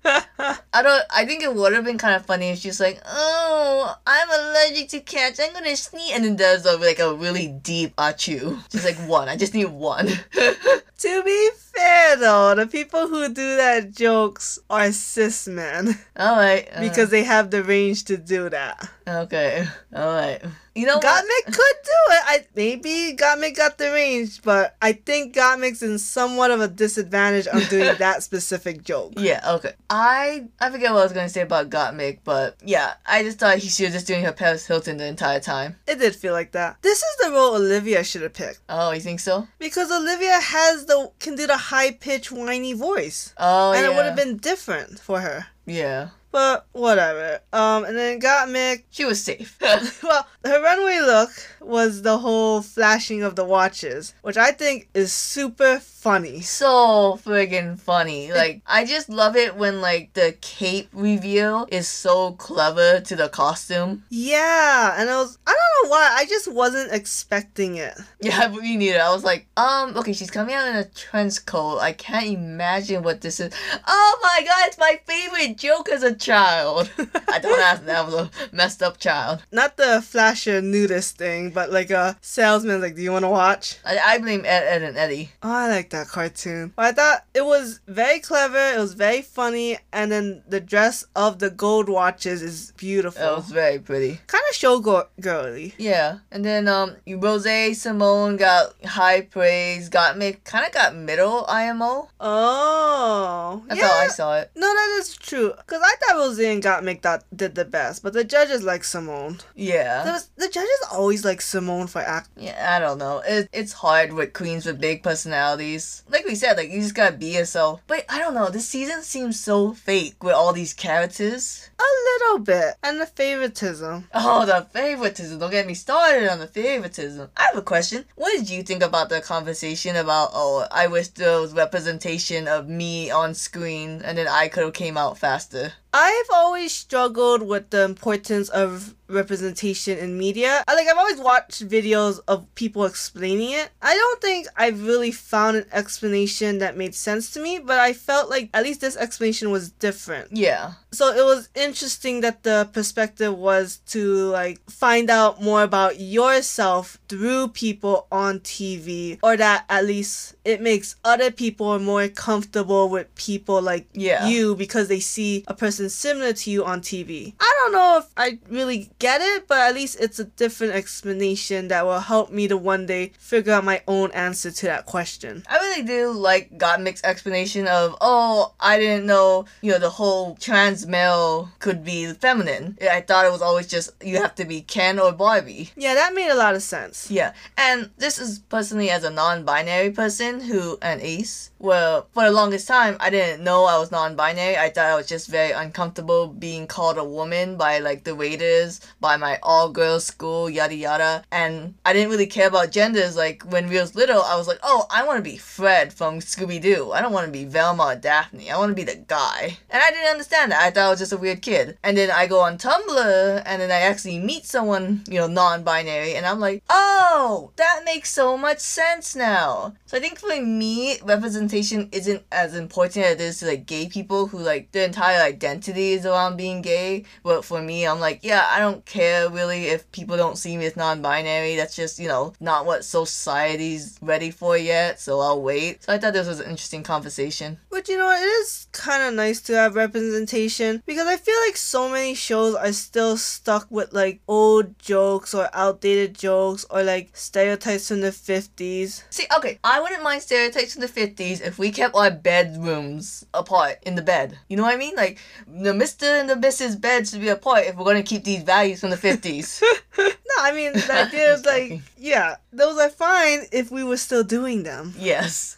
I 0.74 0.82
don't. 0.82 1.04
I 1.10 1.26
think 1.26 1.44
it 1.44 1.54
would 1.54 1.74
have 1.74 1.84
been 1.84 1.98
kind 1.98 2.16
of 2.16 2.26
funny 2.26 2.50
if 2.50 2.60
she's 2.60 2.80
like, 2.80 3.02
"Oh, 3.06 3.94
I'm 4.08 4.30
allergic 4.30 4.90
to 4.90 5.00
cats. 5.02 5.40
I'm 5.40 5.52
gonna 5.54 5.76
sneeze," 5.76 6.12
and 6.14 6.24
then 6.24 6.36
does 6.38 6.66
a, 6.66 6.78
like 6.78 7.00
a 7.00 7.14
really 7.14 7.48
deep 7.48 7.96
achoo. 7.98 8.62
She's 8.72 8.86
like 8.86 8.98
one. 9.08 9.28
I 9.28 9.36
just 9.36 9.54
need 9.54 9.66
one. 9.66 10.08
to 10.32 11.24
be 11.24 11.50
fair 11.76 12.16
though, 12.16 12.56
the 12.56 12.68
people 12.68 13.08
who 13.08 13.28
do 13.28 13.58
that 13.58 13.92
jokes 13.92 14.60
are 14.70 14.92
cis 14.94 15.48
men. 15.48 16.00
All 16.16 16.38
right. 16.38 16.70
Uh, 16.74 16.82
because 16.82 17.10
they 17.10 17.24
have 17.24 17.52
the 17.52 17.64
range 17.64 18.06
to 18.06 18.18
do 18.18 18.50
that. 18.50 18.90
Okay. 19.08 19.68
All 19.94 20.14
right. 20.14 20.42
You 20.74 20.86
know 20.86 21.00
Gottmik 21.00 21.46
could 21.46 21.56
do 21.56 22.00
it. 22.12 22.24
I 22.26 22.46
maybe 22.56 23.16
Gottmik 23.18 23.58
got 23.58 23.78
the 23.78 23.92
range, 23.92 24.42
but 24.42 24.78
I 24.82 24.94
think 24.94 25.36
Gottmik's 25.36 25.82
in 25.82 26.00
somewhat 26.00 26.52
of 26.52 26.62
a 26.62 26.68
disadvantage 26.68 27.48
on 27.48 27.62
doing 27.70 27.94
that 28.00 28.24
specific 28.24 28.84
joke. 28.84 29.14
Yeah, 29.18 29.42
okay. 29.56 29.74
I 29.90 30.48
I 30.62 30.70
forget 30.70 30.94
what 30.94 31.00
I 31.00 31.04
was 31.04 31.14
gonna 31.14 31.28
say 31.30 31.42
about 31.42 31.70
Gottmik, 31.70 32.20
but 32.24 32.58
yeah, 32.64 32.94
I 33.06 33.24
just 33.24 33.40
thought 33.40 33.58
he 33.58 33.68
she 33.68 33.84
was 33.84 33.94
just 33.94 34.08
doing 34.08 34.24
her 34.24 34.32
Paris 34.32 34.66
Hilton 34.66 34.98
the 34.98 35.08
entire 35.08 35.42
time. 35.42 35.76
It 35.88 36.00
did 36.00 36.16
feel 36.16 36.34
like 36.34 36.54
that. 36.54 36.78
This 36.82 37.00
is 37.00 37.18
the 37.22 37.32
role 37.32 37.56
Olivia 37.56 38.04
should 38.04 38.22
have 38.22 38.34
picked. 38.34 38.62
Oh, 38.70 38.92
you 38.92 39.02
think 39.02 39.20
so? 39.20 39.48
Because 39.60 39.92
Olivia 39.92 40.40
has 40.40 40.86
the 40.86 41.12
can 41.20 41.36
do 41.36 41.48
the 41.48 41.58
high 41.58 41.92
pitched 41.92 42.32
whiny 42.32 42.74
voice. 42.74 43.34
Oh, 43.38 43.74
and 43.74 43.84
yeah. 43.84 43.92
it 43.92 43.96
would 43.96 44.06
have 44.06 44.16
been 44.16 44.38
different 44.38 45.00
for 45.00 45.20
her. 45.20 45.48
Yeah. 45.66 46.10
But 46.32 46.66
whatever. 46.72 47.42
Um, 47.52 47.84
and 47.84 47.98
then 47.98 48.20
got 48.20 48.48
Gottmik. 48.48 48.84
She 48.90 49.04
was 49.04 49.22
safe. 49.22 49.58
well, 50.04 50.26
her 50.44 50.62
runway 50.62 51.00
look 51.00 51.30
was 51.60 52.02
the 52.02 52.18
whole 52.18 52.62
flashing 52.62 53.24
of 53.24 53.36
the 53.36 53.46
watches, 53.46 54.14
which 54.22 54.38
I 54.38 54.52
think 54.52 54.90
is 54.94 55.14
super 55.14 55.80
funny. 55.80 56.42
So 56.42 57.20
friggin' 57.24 57.80
funny. 57.80 58.32
Like, 58.32 58.62
I 58.66 58.86
just 58.86 59.08
love 59.08 59.36
it 59.36 59.56
when, 59.56 59.82
like, 59.82 60.14
the 60.14 60.36
cape 60.42 60.90
reveal 60.94 61.68
is 61.72 61.88
so 61.88 62.32
clever 62.34 63.00
to 63.02 63.16
the 63.16 63.30
costume. 63.30 64.04
Yeah, 64.10 64.96
and 64.98 65.10
I 65.10 65.18
was, 65.18 65.38
I 65.46 65.52
don't 65.52 65.86
know 65.86 65.92
why, 65.92 66.16
I 66.18 66.26
just 66.26 66.52
wasn't 66.52 66.92
expecting 66.92 67.76
it. 67.78 67.94
Yeah, 68.20 68.48
but 68.48 68.62
me 68.62 68.78
neither. 68.78 69.00
I 69.00 69.12
was 69.14 69.24
like, 69.24 69.46
um, 69.58 69.96
okay, 69.98 70.14
she's 70.14 70.32
coming 70.32 70.56
out 70.56 70.68
in 70.68 70.76
a 70.76 70.86
trench 70.86 71.46
coat. 71.46 71.80
I 71.80 71.92
can't 71.92 72.26
imagine 72.26 73.04
what 73.04 73.22
this 73.22 73.40
is. 73.40 73.54
Oh 73.88 74.20
my 74.24 74.44
god, 74.44 74.68
it's 74.68 74.80
my 74.80 75.00
favorite 75.06 75.58
joke 75.58 75.90
as 75.90 76.02
a 76.02 76.16
child. 76.16 76.90
I 77.28 77.38
don't 77.40 77.62
ask 77.62 77.86
that. 77.86 77.98
I 77.98 78.02
was 78.02 78.14
a 78.16 78.32
messed 78.52 78.82
up 78.82 78.98
child. 78.98 79.44
Not 79.52 79.78
the 79.78 80.02
flasher 80.32 80.62
nudist 80.62 81.18
thing, 81.18 81.50
but 81.50 81.72
like 81.72 81.90
a 81.92 82.16
salesman, 82.22 82.80
like, 82.80 82.96
do 82.96 83.02
you 83.02 83.12
want 83.12 83.26
to 83.26 83.30
watch? 83.30 83.78
I, 83.86 83.98
I 83.98 84.18
blame 84.20 84.46
Ed, 84.46 84.64
Ed, 84.64 84.82
and 84.82 84.98
Eddie. 84.98 85.30
Oh, 85.44 85.52
I 85.52 85.68
like 85.68 85.90
that 85.90 86.08
cartoon. 86.08 86.72
But 86.74 86.86
I 86.86 86.92
thought 86.94 87.26
it 87.34 87.46
was 87.46 87.82
very 87.86 88.20
clever, 88.20 88.58
it 88.58 88.80
was 88.80 88.94
very 88.94 89.22
funny, 89.22 89.78
and 89.92 90.10
then 90.10 90.42
the 90.48 90.62
dress 90.62 91.04
of 91.18 91.40
the 91.40 91.50
gold 91.50 91.90
watches 91.90 92.42
is 92.42 92.72
beautiful. 92.78 93.22
It 93.22 93.36
was 93.36 93.52
very 93.52 93.80
pretty. 93.80 94.22
Kind 94.28 94.44
of 94.50 94.56
showgirly. 94.56 95.74
Yeah, 95.78 96.20
and 96.32 96.46
then 96.46 96.70
um, 96.70 96.96
Rose 97.06 97.46
Symone 97.46 98.38
got 98.38 98.74
high 98.86 99.22
praise. 99.22 99.90
Gottmik 99.90 100.46
kind 100.46 100.66
of 100.66 100.72
got 100.72 100.96
middle 100.96 101.46
IMO. 101.50 102.08
Oh, 102.22 103.64
That's 103.68 103.82
yeah. 103.82 103.88
how 103.88 104.00
I 104.00 104.08
saw 104.08 104.38
it. 104.38 104.52
No, 104.56 104.68
that 104.68 104.98
is 105.02 105.18
true. 105.18 105.54
Cause 105.68 105.82
I 105.84 105.96
thought 105.96 106.16
Rose 106.16 106.40
and 106.40 106.64
Gottmik 106.64 107.02
that 107.02 107.26
did 107.36 107.56
the 107.56 107.66
best, 107.66 108.02
but 108.02 108.14
the 108.14 108.24
judges 108.24 108.64
like 108.64 108.84
Symone. 108.84 109.42
Yeah. 109.56 110.04
Was, 110.22 110.48
the 110.48 110.54
judges 110.54 110.70
always 110.92 111.26
like 111.26 111.40
Symone 111.40 111.90
for 111.90 112.00
act. 112.02 112.30
Yeah, 112.38 112.76
I 112.76 112.80
don't 112.80 112.98
know. 112.98 113.24
It, 113.26 113.50
it's 113.52 113.74
hard 113.74 114.14
with 114.14 114.34
queens 114.34 114.66
with 114.66 114.80
big 114.80 115.02
personalities. 115.04 116.04
Like 116.10 116.26
we 116.26 116.36
said, 116.36 116.58
like 116.58 116.70
you 116.70 116.82
just 116.82 116.96
gotta 116.96 117.16
be 117.16 117.36
yourself. 117.38 117.82
But 117.88 118.06
I 118.10 118.20
don't 118.20 118.34
know. 118.34 118.50
This 118.50 118.68
season 118.68 119.02
seems 119.02 119.40
so 119.40 119.74
fake 119.74 120.24
with 120.24 120.34
all 120.34 120.54
these 120.54 120.74
characters. 120.74 121.70
A 121.80 121.84
little 122.12 122.40
bit, 122.40 122.76
and 122.84 123.00
the 123.00 123.06
favoritism. 123.06 124.08
Oh, 124.24 124.46
the 124.46 124.68
favoritism. 124.72 125.40
Don't 125.40 125.52
get 125.52 125.66
me 125.66 125.74
started 125.74 126.32
on 126.32 126.40
the 126.40 126.48
favoritism. 126.48 127.30
I 127.36 127.44
have 127.44 127.58
a 127.58 127.62
question. 127.62 128.06
What 128.16 128.32
did 128.38 128.50
you 128.50 128.62
think 128.64 128.84
about 128.84 129.10
the 129.10 129.20
conversation 129.20 129.96
about, 129.96 130.30
oh, 130.34 130.68
I 130.72 130.88
wish 130.88 131.10
there 131.10 131.40
was 131.40 131.54
representation 131.54 132.48
of 132.48 132.70
me 132.70 133.10
on 133.10 133.34
screen 133.34 134.02
and 134.04 134.18
then 134.18 134.28
I 134.28 134.48
could 134.48 134.64
have 134.64 134.74
came 134.74 134.98
out 134.98 135.18
faster? 135.18 135.74
I've 135.94 136.30
always 136.34 136.72
struggled 136.74 137.42
with 137.42 137.70
the 137.70 137.84
importance 137.84 138.48
of 138.50 138.96
representation 139.10 139.98
in 139.98 140.18
media. 140.18 140.64
I, 140.68 140.76
like 140.76 140.88
I've 140.88 140.98
always 140.98 141.20
watched 141.20 141.68
videos 141.68 142.20
of 142.28 142.54
people 142.56 142.86
explaining 142.86 143.52
it. 143.52 143.72
I 143.82 143.94
don't 143.94 144.22
think 144.22 144.48
I've 144.56 144.86
really 144.86 145.12
found 145.12 145.58
an 145.58 145.66
explanation 145.72 146.60
that 146.60 146.78
made 146.78 146.96
sense 146.96 147.32
to 147.32 147.42
me, 147.42 147.60
but 147.60 147.80
I 147.80 147.92
felt 147.92 148.30
like 148.30 148.50
at 148.54 148.64
least 148.64 148.80
this 148.80 148.96
explanation 148.96 149.52
was 149.52 149.72
different. 149.72 150.30
Yeah. 150.32 150.74
So 150.94 151.08
it 151.16 151.24
was 151.24 151.48
interesting 151.56 152.20
that 152.22 152.44
the 152.44 152.70
perspective 152.74 153.34
was 153.38 153.78
to 153.88 154.26
like 154.30 154.60
find 154.70 155.10
out 155.10 155.42
more 155.42 155.64
about 155.64 156.02
yourself 156.02 156.98
through 157.08 157.50
people 157.50 158.08
on 158.12 158.40
TV 158.42 159.18
or 159.24 159.38
that 159.38 159.64
at 159.70 159.86
least 159.86 160.36
it 160.44 160.60
makes 160.62 160.98
other 161.06 161.32
people 161.32 161.80
more 161.80 162.10
comfortable 162.10 162.90
with 162.90 163.14
people 163.16 163.62
like 163.62 163.88
Yeah. 163.94 164.28
you 164.28 164.54
because 164.56 164.90
they 164.90 165.00
see 165.00 165.46
a 165.48 165.54
person 165.54 165.90
similar 165.90 166.34
to 166.34 166.52
you 166.52 166.66
on 166.66 166.82
TV. 166.82 167.36
I 167.40 167.60
don't 167.64 167.72
know 167.72 167.98
if 168.00 168.08
I 168.18 168.40
really 168.50 168.92
get 169.00 169.22
it, 169.22 169.48
but 169.48 169.60
at 169.60 169.74
least 169.76 169.98
it's 170.00 170.20
a 170.20 170.26
different 170.26 170.74
explanation 170.74 171.70
that 171.70 171.86
will 171.86 172.00
help 172.02 172.32
me 172.32 172.50
to 172.50 172.58
one 172.58 172.86
day 172.86 173.14
figure 173.18 173.54
out 173.54 173.64
my 173.64 173.82
own 173.88 174.12
answer 174.12 174.52
to 174.52 174.66
that 174.66 174.88
question. 174.88 175.44
I 175.48 175.56
really 175.58 175.84
do 175.84 176.12
like 176.12 176.58
Gottmik's 176.58 177.02
explanation 177.06 177.68
of, 177.68 177.96
oh, 178.02 178.54
I 178.60 178.78
didn't 178.78 179.06
know, 179.06 179.46
you 179.62 179.72
know, 179.72 179.80
the 179.80 179.90
whole 179.90 180.36
trans 180.36 180.81
male 180.86 181.50
could 181.60 181.84
be 181.84 182.14
feminine. 182.14 182.78
I 182.82 183.02
thought 183.02 183.26
it 183.26 183.32
was 183.32 183.42
always 183.42 183.68
just 183.68 183.92
you 184.04 184.18
have 184.18 184.36
to 184.36 184.46
be 184.46 184.62
Ken 184.62 185.00
or 185.00 185.12
Barbie. 185.12 185.72
Yeah, 185.76 185.94
that 185.96 186.14
made 186.14 186.30
a 186.30 186.36
lot 186.36 186.56
of 186.56 186.64
sense. 186.64 187.10
Yeah, 187.10 187.34
and 187.58 187.90
this 187.98 188.20
is 188.20 188.40
personally 188.40 188.90
as 188.90 189.04
a 189.04 189.10
non-binary 189.10 189.92
person 189.92 190.42
who 190.42 190.78
an 190.82 191.00
ace. 191.02 191.52
Well, 191.60 192.08
for 192.14 192.24
the 192.24 192.32
longest 192.32 192.68
time, 192.68 192.98
I 193.00 193.10
didn't 193.12 193.44
know 193.44 193.66
I 193.66 193.78
was 193.78 193.92
non-binary. 193.92 194.58
I 194.58 194.70
thought 194.70 194.86
I 194.86 194.96
was 194.96 195.08
just 195.08 195.28
very 195.28 195.52
uncomfortable 195.52 196.28
being 196.28 196.66
called 196.66 196.98
a 196.98 197.04
woman 197.04 197.56
by 197.56 197.78
like 197.80 198.04
the 198.04 198.16
waiters, 198.16 198.82
by 199.00 199.18
my 199.18 199.38
all-girls 199.44 200.06
school, 200.06 200.50
yada 200.50 200.76
yada. 200.76 201.24
And 201.32 201.76
I 201.86 201.94
didn't 201.94 202.10
really 202.10 202.26
care 202.26 202.48
about 202.48 202.72
genders. 202.72 203.16
Like 203.16 203.44
when 203.44 203.70
we 203.70 203.78
was 203.78 203.94
little, 203.96 204.24
I 204.24 204.36
was 204.36 204.48
like, 204.48 204.60
oh, 204.64 204.88
I 204.90 205.04
want 205.04 205.18
to 205.18 205.30
be 205.30 205.38
Fred 205.38 205.94
from 205.94 206.20
Scooby 206.20 206.60
Doo. 206.60 206.92
I 206.92 207.02
don't 207.02 207.14
want 207.14 207.28
to 207.28 207.32
be 207.32 207.46
Velma 207.46 207.84
or 207.84 207.96
Daphne. 207.96 208.50
I 208.50 208.58
want 208.58 208.72
to 208.72 208.76
be 208.76 208.84
the 208.84 208.96
guy. 208.96 209.58
And 209.70 209.84
I 209.84 209.92
didn't 209.92 210.12
understand 210.12 210.52
that. 210.52 210.64
I 210.64 210.71
thought 210.72 210.88
I 210.88 210.90
was 210.90 211.00
just 211.00 211.14
a 211.14 211.18
weird 211.18 211.42
kid. 211.42 211.78
And 211.84 211.98
then 211.98 212.10
I 212.12 212.28
go 212.28 212.40
on 212.40 212.58
Tumblr, 212.58 213.44
and 213.46 213.62
then 213.62 213.72
I 213.72 213.82
actually 213.82 214.20
meet 214.20 214.46
someone, 214.46 215.04
you 215.08 215.20
know, 215.20 215.28
non-binary, 215.28 216.16
and 216.16 216.26
I'm 216.26 216.40
like, 216.40 216.64
oh, 216.70 217.52
that 217.58 217.82
makes 217.86 218.10
so 218.10 218.38
much 218.38 218.60
sense 218.60 219.16
now. 219.16 219.76
So 219.86 219.98
I 219.98 220.00
think 220.00 220.20
for 220.20 220.42
me, 220.42 221.00
representation 221.04 221.90
isn't 221.92 222.24
as 222.32 222.56
important 222.56 223.06
as 223.06 223.12
it 223.16 223.22
is 223.22 223.40
to 223.40 223.48
like 223.48 223.66
gay 223.66 223.88
people 223.88 224.28
who 224.28 224.40
like 224.40 224.72
their 224.72 224.86
entire 224.86 225.22
identity 225.22 225.92
is 225.92 226.06
around 226.06 226.38
being 226.38 226.62
gay. 226.62 227.04
But 227.24 227.44
for 227.44 227.62
me, 227.62 227.86
I'm 227.86 228.00
like, 228.00 228.20
yeah, 228.24 228.48
I 228.50 228.60
don't 228.60 228.86
care 228.86 229.30
really 229.30 229.66
if 229.66 229.92
people 229.92 230.18
don't 230.18 230.38
see 230.38 230.58
me 230.58 230.66
as 230.66 230.76
non-binary. 230.78 231.56
That's 231.56 231.76
just 231.76 232.00
you 232.00 232.08
know 232.08 232.34
not 232.40 232.66
what 232.66 232.86
society's 232.86 234.00
ready 234.02 234.32
for 234.32 234.58
yet. 234.58 235.00
So 235.00 235.20
I'll 235.20 235.42
wait. 235.42 235.84
So 235.84 235.94
I 235.94 235.98
thought 235.98 236.14
this 236.14 236.28
was 236.28 236.40
an 236.40 236.50
interesting 236.50 236.84
conversation. 236.84 237.58
But 237.70 237.88
you 237.90 237.98
know, 237.98 238.12
it 238.12 238.24
is 238.24 238.68
kind 238.72 239.04
of 239.04 239.14
nice 239.14 239.42
to 239.42 239.54
have 239.56 239.76
representation 239.76 240.61
because 240.86 241.08
I 241.08 241.18
feel 241.18 241.36
like 241.46 241.58
so 241.58 241.90
many 241.90 242.14
shows 242.14 242.56
are 242.56 242.72
still 242.74 243.18
stuck 243.18 243.68
with 243.70 243.94
like 243.94 244.22
old 244.28 244.78
jokes 244.80 245.34
or 245.34 245.50
outdated 245.54 246.18
jokes 246.18 246.66
or 246.70 246.84
like 246.84 247.16
stereotypes 247.18 247.88
from 247.88 248.02
the 248.02 248.10
50s. 248.12 249.04
See, 249.10 249.26
okay, 249.38 249.60
I 249.64 249.80
wouldn't 249.82 250.04
mind 250.04 250.22
stereotypes 250.22 250.74
from 250.74 250.82
the 250.82 250.88
50s 250.88 251.42
if 251.42 251.58
we 251.58 251.72
kept 251.72 251.96
our 251.96 252.12
bedrooms 252.12 253.26
apart 253.34 253.80
in 253.84 253.96
the 253.96 254.02
bed. 254.02 254.38
You 254.50 254.58
know 254.58 254.64
what 254.64 254.74
I 254.74 254.78
mean? 254.78 254.96
Like, 254.96 255.20
the 255.48 255.74
Mr. 255.74 256.04
and 256.04 256.30
the 256.30 256.36
Mrs. 256.36 256.80
bed 256.80 257.08
should 257.08 257.22
be 257.22 257.30
apart 257.30 257.66
if 257.66 257.76
we're 257.76 257.86
gonna 257.86 258.04
keep 258.04 258.24
these 258.24 258.44
values 258.44 258.82
from 258.82 258.90
the 258.92 258.98
50s. 258.98 259.62
no, 259.98 260.06
I 260.40 260.52
mean, 260.54 260.74
the 260.74 260.94
idea 260.94 261.34
is 261.34 261.46
like, 261.46 261.82
yeah, 261.98 262.36
those 262.54 262.78
are 262.80 262.90
fine 262.90 263.46
if 263.52 263.72
we 263.72 263.84
were 263.84 263.98
still 263.98 264.24
doing 264.24 264.64
them. 264.64 264.94
yes. 264.98 265.58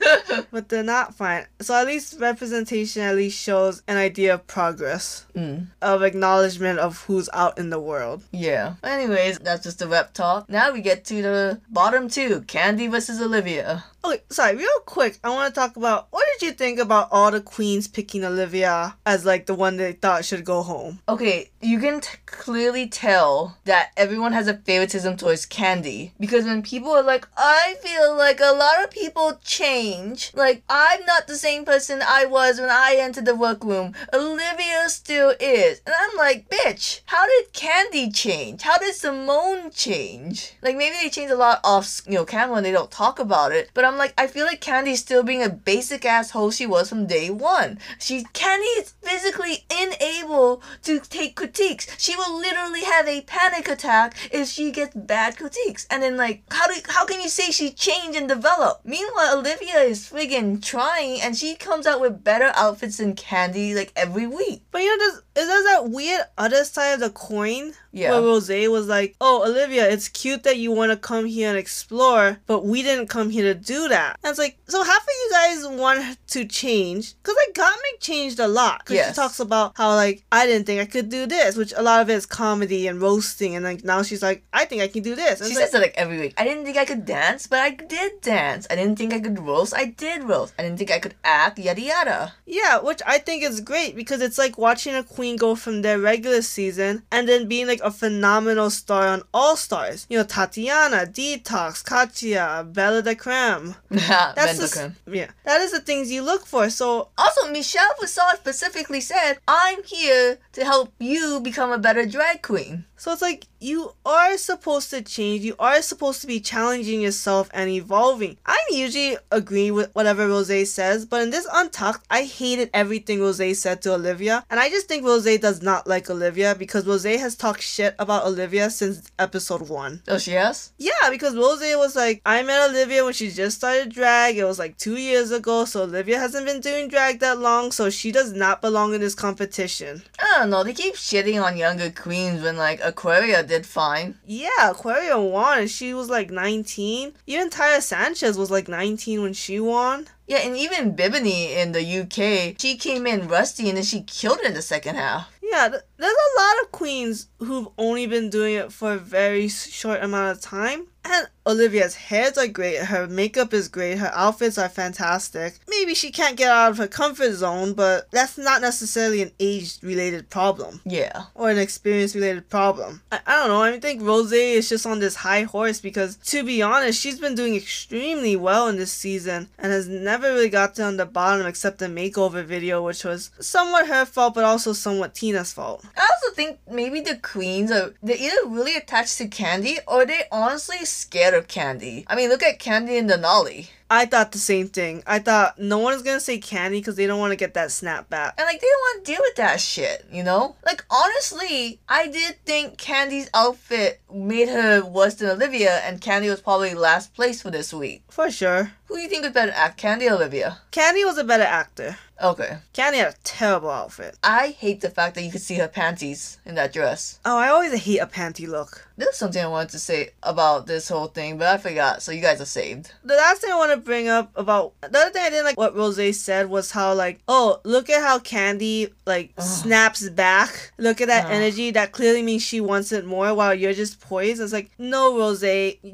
But 0.51 0.69
they're 0.69 0.83
not 0.83 1.15
fine. 1.15 1.45
So 1.61 1.73
at 1.75 1.87
least 1.87 2.19
representation 2.19 3.01
at 3.01 3.15
least 3.15 3.39
shows 3.39 3.81
an 3.87 3.97
idea 3.97 4.33
of 4.35 4.45
progress, 4.47 4.92
mm, 5.35 5.67
of 5.81 6.03
acknowledgement 6.03 6.79
of 6.79 7.03
who's 7.03 7.29
out 7.33 7.57
in 7.57 7.69
the 7.69 7.79
world. 7.79 8.23
yeah. 8.31 8.75
Anyways, 8.83 9.39
that's 9.39 9.63
just 9.63 9.79
the 9.79 9.87
rep 9.87 10.13
talk. 10.13 10.49
Now 10.49 10.71
we 10.71 10.81
get 10.81 11.05
to 11.05 11.21
the 11.21 11.61
bottom 11.69 12.09
two 12.09 12.41
Kandy 12.41 12.89
versus 12.89 13.19
Olivia. 13.21 13.85
Okay, 14.05 14.21
sorry, 14.29 14.57
real 14.57 14.67
quick, 14.85 15.17
I 15.23 15.29
want 15.29 15.53
to 15.53 15.57
talk 15.59 15.77
about 15.77 16.07
what 16.11 16.25
did 16.33 16.45
you 16.45 16.51
think 16.51 16.77
about 16.77 17.07
all 17.09 17.31
the 17.31 17.39
queens 17.39 17.87
picking 17.87 18.25
Olivia 18.25 18.97
as 19.05 19.23
like 19.23 19.45
the 19.45 19.55
one 19.55 19.77
they 19.77 19.93
thought 19.93 20.25
should 20.25 20.43
go 20.43 20.61
home? 20.61 20.99
Okay, 21.07 21.51
you 21.61 21.79
can 21.79 22.01
t- 22.01 22.17
clearly 22.25 22.85
tell 22.89 23.57
that 23.63 23.91
everyone 23.95 24.33
has 24.33 24.49
a 24.49 24.57
favoritism 24.57 25.15
towards 25.15 25.45
Kandy 25.45 26.11
because 26.19 26.43
when 26.43 26.63
people 26.63 26.91
are 26.91 27.01
like, 27.01 27.25
I 27.37 27.75
feel 27.81 28.13
like 28.17 28.41
a 28.41 28.53
lot 28.53 28.83
of 28.83 28.91
people 28.91 29.39
change. 29.41 30.31
Like, 30.35 30.63
I'm 30.67 31.05
not 31.05 31.27
the 31.27 31.37
same 31.37 31.63
person 31.63 32.01
I 32.05 32.25
was 32.25 32.59
when 32.59 32.69
I 32.69 32.97
entered 32.99 33.23
the 33.25 33.35
workroom. 33.35 33.93
Olivia 34.13 34.89
still 34.89 35.33
is. 35.39 35.81
And 35.85 35.95
I'm 35.97 36.17
like, 36.17 36.49
bitch, 36.49 36.99
how 37.05 37.25
did 37.25 37.53
Kandy 37.53 38.13
change? 38.13 38.63
How 38.63 38.77
did 38.77 38.95
Symone 38.95 39.73
change? 39.73 40.55
Like, 40.61 40.75
maybe 40.75 40.97
they 41.01 41.09
change 41.09 41.31
a 41.31 41.37
lot 41.37 41.61
off, 41.63 42.01
you 42.05 42.15
know, 42.15 42.25
camera 42.25 42.57
and 42.57 42.65
they 42.65 42.71
don't 42.73 42.91
talk 42.91 43.17
about 43.19 43.53
it. 43.53 43.69
But 43.73 43.85
I'm 43.85 43.92
like, 43.97 44.13
I 44.17 44.27
feel 44.27 44.45
like 44.45 44.61
Kandy's 44.61 44.99
still 44.99 45.23
being 45.23 45.43
a 45.43 45.49
basic 45.49 46.05
asshole 46.05 46.51
she 46.51 46.65
was 46.65 46.89
from 46.89 47.07
day 47.07 47.29
one. 47.29 47.79
She, 47.99 48.23
Kandy 48.33 48.79
is 48.79 48.93
physically 49.01 49.65
unable 49.71 50.61
to 50.83 50.99
take 50.99 51.35
critiques. 51.35 51.87
She 51.97 52.15
will 52.15 52.37
literally 52.37 52.83
have 52.83 53.07
a 53.07 53.21
panic 53.21 53.67
attack 53.67 54.15
if 54.31 54.47
she 54.47 54.71
gets 54.71 54.95
bad 54.95 55.37
critiques. 55.37 55.85
And 55.89 56.01
then 56.03 56.17
like, 56.17 56.43
how 56.51 56.67
do 56.67 56.73
how 56.89 57.05
can 57.05 57.21
you 57.21 57.29
say 57.29 57.51
she 57.51 57.71
changed 57.71 58.17
and 58.17 58.27
developed? 58.27 58.85
Meanwhile, 58.85 59.37
Olivia 59.39 59.79
is 59.79 60.09
friggin' 60.09 60.61
trying, 60.61 61.21
and 61.21 61.35
she 61.35 61.55
comes 61.55 61.85
out 61.87 62.01
with 62.01 62.23
better 62.23 62.51
outfits 62.55 62.97
than 62.97 63.15
Kandy 63.15 63.75
like 63.75 63.91
every 63.95 64.27
week. 64.27 64.63
But 64.71 64.81
you 64.81 64.97
know, 64.97 64.97
there's, 65.05 65.17
is 65.35 65.47
there's 65.47 65.65
that 65.65 65.89
weird 65.89 66.21
other 66.37 66.63
side 66.63 66.93
of 66.93 66.99
the 66.99 67.09
coin 67.09 67.73
Yeah. 67.91 68.11
where 68.11 68.21
Rose 68.21 68.49
was 68.49 68.87
like, 68.87 69.15
"Oh, 69.21 69.43
Olivia, 69.49 69.89
it's 69.89 70.07
cute 70.09 70.43
that 70.43 70.57
you 70.57 70.71
want 70.71 70.91
to 70.91 70.97
come 70.97 71.25
here 71.25 71.49
and 71.49 71.57
explore, 71.57 72.39
but 72.47 72.65
we 72.65 72.81
didn't 72.83 73.07
come 73.07 73.29
here 73.29 73.43
to 73.53 73.59
do 73.59 73.82
that." 73.89 74.19
And 74.23 74.31
it's 74.31 74.39
like, 74.39 74.57
so 74.67 74.83
half 74.83 75.01
of 75.01 75.07
you 75.07 75.29
guys 75.31 75.67
want 75.67 76.17
to 76.27 76.45
change 76.45 77.15
because 77.21 77.35
like 77.35 77.53
Gottmik 77.55 77.99
changed 77.99 78.39
a 78.39 78.47
lot. 78.47 78.79
Because 78.79 78.95
Yes. 78.95 79.09
she 79.09 79.15
talks 79.15 79.39
about 79.39 79.73
how 79.77 79.95
like 79.95 80.23
I 80.31 80.45
didn't 80.45 80.65
think 80.65 80.81
I 80.81 80.85
could 80.85 81.09
do 81.09 81.25
this, 81.25 81.55
which 81.55 81.73
a 81.75 81.81
lot 81.81 82.01
of 82.01 82.09
it 82.09 82.13
is 82.13 82.25
comedy 82.25 82.87
and 82.87 83.01
roasting, 83.01 83.55
and 83.55 83.63
like 83.65 83.83
now 83.83 84.01
she's 84.03 84.21
like, 84.21 84.43
I 84.53 84.65
think 84.65 84.81
I 84.81 84.87
can 84.87 85.03
do 85.03 85.15
this. 85.15 85.39
And 85.41 85.47
She 85.47 85.53
it's 85.53 85.55
like, 85.55 85.63
says 85.65 85.71
that 85.73 85.81
like 85.81 85.93
every 85.95 86.19
week. 86.19 86.33
I 86.37 86.43
didn't 86.43 86.65
think 86.65 86.77
I 86.77 86.85
could 86.85 87.05
dance, 87.05 87.47
but 87.47 87.59
I 87.59 87.71
did 87.71 88.21
dance. 88.21 88.67
I 88.69 88.75
didn't 88.75 88.97
think 88.97 89.13
I 89.13 89.19
could 89.19 89.39
roast. 89.39 89.73
I 89.75 89.85
did 89.85 90.23
roast. 90.23 90.53
I 90.57 90.63
didn't 90.63 90.77
think 90.77 90.91
I 90.91 90.99
could 90.99 91.15
act. 91.23 91.59
Yada 91.59 91.81
yada. 91.81 92.33
Yeah, 92.45 92.79
which 92.79 93.01
I 93.05 93.17
think 93.19 93.43
is 93.43 93.61
great 93.61 93.95
because 93.95 94.21
it's 94.21 94.37
like 94.37 94.57
watching 94.57 94.95
a 94.95 95.03
queen 95.03 95.35
go 95.37 95.55
from 95.55 95.81
their 95.81 95.99
regular 95.99 96.41
season 96.41 97.03
and 97.11 97.27
then 97.27 97.47
being 97.47 97.67
like 97.67 97.81
a 97.83 97.91
phenomenal 97.91 98.69
star 98.69 99.07
on 99.07 99.23
All 99.33 99.55
Stars. 99.55 100.05
You 100.09 100.17
know, 100.17 100.23
Tatiana, 100.23 101.05
Detox, 101.05 101.83
Katya, 101.83 102.65
BenDeLaCreme. 102.71 103.72
That's 103.89 104.35
That's 104.35 104.75
the, 104.75 104.93
yeah, 105.07 105.31
that 105.45 105.61
is 105.61 105.71
the 105.71 105.79
things 105.79 106.11
you 106.11 106.21
look 106.21 106.45
for. 106.45 106.69
So 106.69 107.09
Also, 107.17 107.51
Michelle 107.51 107.93
Visage 107.99 108.37
specifically 108.37 109.01
said, 109.01 109.35
I'm 109.47 109.83
here 109.83 110.39
to 110.53 110.65
help 110.65 110.93
you 110.99 111.39
become 111.41 111.71
a 111.71 111.77
better 111.77 112.05
drag 112.05 112.41
queen. 112.41 112.85
So 113.03 113.11
it's 113.11 113.21
like 113.21 113.47
you 113.59 113.91
are 114.05 114.37
supposed 114.37 114.89
to 114.91 115.01
change. 115.01 115.41
You 115.41 115.55
are 115.59 115.81
supposed 115.81 116.21
to 116.21 116.27
be 116.27 116.39
challenging 116.39 117.01
yourself 117.01 117.49
and 117.53 117.69
evolving. 117.69 118.37
I 118.45 118.57
usually 118.69 119.17
agree 119.29 119.71
with 119.71 119.93
whatever 119.93 120.27
Rose 120.27 120.71
says, 120.71 121.05
but 121.05 121.21
in 121.21 121.29
this 121.29 121.45
Untucked, 121.51 122.05
I 122.09 122.23
hated 122.23 122.69
everything 122.73 123.19
Rose 123.19 123.59
said 123.59 123.81
to 123.81 123.95
Olivia, 123.95 124.45
and 124.49 124.57
I 124.57 124.69
just 124.69 124.87
think 124.87 125.03
Rose 125.05 125.37
does 125.37 125.61
not 125.61 125.85
like 125.85 126.09
Olivia 126.09 126.55
because 126.55 126.85
Rose 126.85 127.03
has 127.03 127.35
talked 127.35 127.61
shit 127.61 127.93
about 127.99 128.25
Olivia 128.25 128.69
since 128.69 129.11
episode 129.19 129.67
one. 129.67 130.01
Oh, 130.07 130.17
she 130.17 130.31
has? 130.31 130.71
Yeah, 130.77 131.09
because 131.09 131.35
Rose 131.35 131.59
was 131.75 131.97
like, 131.97 132.21
I 132.25 132.41
met 132.43 132.69
Olivia 132.69 133.03
when 133.03 133.13
she 133.13 133.31
just 133.31 133.59
started 133.63 133.93
drag. 133.93 134.35
It 134.35 134.43
was 134.43 134.59
like 134.59 134.77
two 134.77 134.97
years 134.97 135.31
ago, 135.31 135.63
so 135.63 135.83
Olivia 135.83 136.19
hasn't 136.19 136.45
been 136.45 136.59
doing 136.59 136.89
drag 136.89 137.19
that 137.19 137.39
long, 137.39 137.71
so 137.71 137.89
she 137.89 138.11
does 138.11 138.33
not 138.33 138.59
belong 138.59 138.93
in 138.93 138.99
this 138.99 139.15
competition. 139.15 140.03
I 140.19 140.39
don't 140.39 140.49
know. 140.49 140.65
They 140.65 140.73
keep 140.73 140.95
shitting 140.95 141.41
on 141.41 141.55
younger 141.55 141.89
queens 141.89 142.43
when, 142.43 142.57
like, 142.57 142.81
Aquaria 142.83 143.41
did 143.41 143.65
fine. 143.65 144.19
Yeah, 144.25 144.71
Aquaria 144.71 145.17
won 145.17 145.59
and 145.59 145.71
she 145.71 145.93
was 145.93 146.09
like 146.09 146.29
19. 146.29 147.13
Even 147.25 147.49
Tyra 147.49 147.81
Sanchez 147.81 148.37
was 148.37 148.51
like 148.51 148.67
19 148.67 149.21
when 149.21 149.33
she 149.33 149.61
won. 149.61 150.07
Yeah, 150.27 150.39
and 150.39 150.57
even 150.57 150.93
Bimini 150.93 151.53
in 151.53 151.71
the 151.71 151.83
UK, 152.01 152.59
she 152.59 152.75
came 152.75 153.07
in 153.07 153.29
rusty 153.29 153.69
and 153.69 153.77
then 153.77 153.85
she 153.85 154.01
killed 154.01 154.39
it 154.39 154.47
in 154.47 154.55
the 154.55 154.61
second 154.61 154.95
half. 154.95 155.31
Yeah, 155.41 155.69
th- 155.69 155.83
there's 155.95 156.11
a 156.11 156.41
lot 156.41 156.63
of 156.63 156.71
queens 156.73 157.27
who've 157.39 157.69
only 157.77 158.07
been 158.07 158.29
doing 158.29 158.55
it 158.55 158.73
for 158.73 158.91
a 158.93 158.97
very 158.97 159.47
short 159.47 160.03
amount 160.03 160.35
of 160.35 160.41
time. 160.41 160.87
And 161.05 161.27
Olivia's 161.45 161.95
hairs 161.95 162.37
are 162.37 162.47
great, 162.47 162.77
her 162.77 163.07
makeup 163.07 163.53
is 163.53 163.67
great, 163.67 163.97
her 163.97 164.11
outfits 164.13 164.57
are 164.57 164.69
fantastic. 164.69 165.59
Maybe 165.67 165.93
she 165.93 166.11
can't 166.11 166.37
get 166.37 166.49
out 166.49 166.71
of 166.71 166.77
her 166.77 166.87
comfort 166.87 167.33
zone, 167.33 167.73
but 167.73 168.09
that's 168.11 168.37
not 168.37 168.61
necessarily 168.61 169.21
an 169.21 169.31
age 169.39 169.77
related 169.83 170.29
problem. 170.29 170.79
Yeah. 170.85 171.23
or 171.35 171.49
an 171.49 171.57
experience 171.57 172.15
related 172.15 172.49
problem. 172.49 173.01
I, 173.11 173.19
I 173.27 173.35
don't 173.35 173.49
know. 173.49 173.61
I 173.61 173.77
think 173.79 174.01
Rose 174.01 174.31
is 174.31 174.69
just 174.69 174.85
on 174.85 174.99
this 174.99 175.15
high 175.15 175.43
horse 175.43 175.81
because, 175.81 176.15
to 176.27 176.43
be 176.45 176.61
honest, 176.61 177.01
she's 177.01 177.19
been 177.19 177.35
doing 177.35 177.55
extremely 177.55 178.37
well 178.37 178.67
in 178.69 178.77
this 178.77 178.93
season 178.93 179.49
and 179.59 179.73
has 179.73 179.87
never 179.89 180.31
really 180.33 180.49
got 180.49 180.79
on 180.79 180.95
the 180.95 181.05
bottom 181.05 181.45
except 181.45 181.79
the 181.79 181.87
makeover 181.87 182.45
video, 182.45 182.81
which 182.81 183.03
was 183.03 183.31
somewhat 183.41 183.87
her 183.87 184.05
fault 184.05 184.35
but 184.35 184.45
also 184.45 184.71
somewhat 184.71 185.13
Tina's 185.13 185.51
fault. 185.51 185.83
I 185.97 186.01
also 186.01 186.33
think 186.33 186.59
maybe 186.71 187.01
the 187.01 187.17
queens 187.17 187.69
are 187.71 187.93
they're 188.01 188.15
either 188.17 188.47
really 188.47 188.75
attached 188.77 189.17
to 189.17 189.27
Kandy 189.27 189.79
or 189.87 190.05
they 190.05 190.23
honestly 190.31 190.85
scared 190.93 191.33
of 191.33 191.47
Kandy. 191.47 192.05
I 192.07 192.15
mean, 192.15 192.29
look 192.29 192.43
at 192.43 192.59
Kandy 192.59 192.97
and 192.97 193.09
Denali. 193.09 193.69
I 193.89 194.05
thought 194.05 194.31
the 194.31 194.37
same 194.37 194.67
thing. 194.67 195.03
I 195.05 195.19
thought 195.19 195.59
no 195.59 195.77
one 195.79 195.93
is 195.93 196.01
gonna 196.01 196.19
say 196.19 196.39
Kandy 196.39 196.79
because 196.79 196.95
they 196.95 197.07
don't 197.07 197.19
want 197.19 197.31
to 197.31 197.35
get 197.37 197.53
that 197.53 197.69
snapback. 197.69 198.33
And 198.37 198.45
like 198.45 198.59
they 198.61 198.67
don't 198.67 198.81
want 198.81 199.05
to 199.05 199.11
deal 199.11 199.21
with 199.21 199.35
that 199.35 199.59
shit, 199.59 200.05
you 200.11 200.23
know? 200.23 200.55
Like 200.65 200.85
honestly, 200.89 201.79
I 201.87 202.07
did 202.07 202.43
think 202.45 202.77
Kandy's 202.77 203.29
outfit 203.33 204.01
made 204.13 204.49
her 204.49 204.83
worse 204.83 205.15
than 205.15 205.29
Olivia 205.29 205.77
and 205.79 206.01
Kandy 206.01 206.29
was 206.29 206.41
probably 206.41 206.73
last 206.73 207.13
place 207.13 207.41
for 207.41 207.51
this 207.51 207.73
week. 207.73 208.03
For 208.09 208.29
sure. 208.31 208.71
Who 208.87 208.95
do 208.95 209.01
you 209.01 209.09
think 209.09 209.23
was 209.23 209.33
better 209.33 209.51
at 209.51 209.77
Kandy 209.77 210.09
or 210.09 210.13
Olivia? 210.15 210.59
Kandy 210.71 211.03
was 211.03 211.17
a 211.17 211.23
better 211.23 211.43
actor. 211.43 211.97
Okay. 212.21 212.59
Kandy 212.73 212.97
had 212.97 213.07
a 213.13 213.17
terrible 213.23 213.71
outfit. 213.71 214.17
I 214.23 214.49
hate 214.49 214.81
the 214.81 214.89
fact 214.89 215.15
that 215.15 215.23
you 215.23 215.31
could 215.31 215.41
see 215.41 215.55
her 215.55 215.67
panties 215.67 216.37
in 216.45 216.53
that 216.55 216.71
dress. 216.71 217.19
Oh, 217.25 217.37
I 217.37 217.49
always 217.49 217.73
hate 217.73 217.97
a 217.99 218.05
panty 218.05 218.47
look. 218.47 218.87
There's 218.95 219.17
something 219.17 219.43
I 219.43 219.47
wanted 219.47 219.69
to 219.71 219.79
say 219.79 220.11
about 220.21 220.67
this 220.67 220.87
whole 220.87 221.07
thing, 221.07 221.37
but 221.39 221.47
I 221.47 221.57
forgot, 221.57 222.03
so 222.03 222.11
you 222.11 222.21
guys 222.21 222.39
are 222.39 222.45
saved. 222.45 222.93
the 223.03 223.15
last 223.15 223.41
thing 223.41 223.51
I 223.51 223.57
want 223.57 223.71
to 223.75 223.81
bring 223.81 224.07
up 224.07 224.31
about 224.35 224.73
the 224.81 224.87
other 224.87 225.09
thing 225.11 225.23
I 225.23 225.29
didn't 225.29 225.45
like 225.45 225.57
what 225.57 225.75
Rose 225.75 226.19
said 226.19 226.49
was 226.49 226.71
how 226.71 226.93
like 226.93 227.19
oh 227.27 227.59
look 227.63 227.89
at 227.89 228.01
how 228.01 228.19
Kandy 228.19 228.91
like 229.05 229.33
Ugh. 229.37 229.43
snaps 229.43 230.07
back 230.09 230.73
look 230.77 231.01
at 231.01 231.07
that 231.07 231.25
Ugh. 231.25 231.31
energy 231.31 231.71
that 231.71 231.91
clearly 231.91 232.21
means 232.21 232.41
she 232.41 232.61
wants 232.61 232.91
it 232.91 233.05
more 233.05 233.33
while 233.33 233.53
you're 233.53 233.73
just 233.73 233.99
poised 233.99 234.41
it's 234.41 234.53
like 234.53 234.69
no 234.77 235.17
Rose 235.17 235.43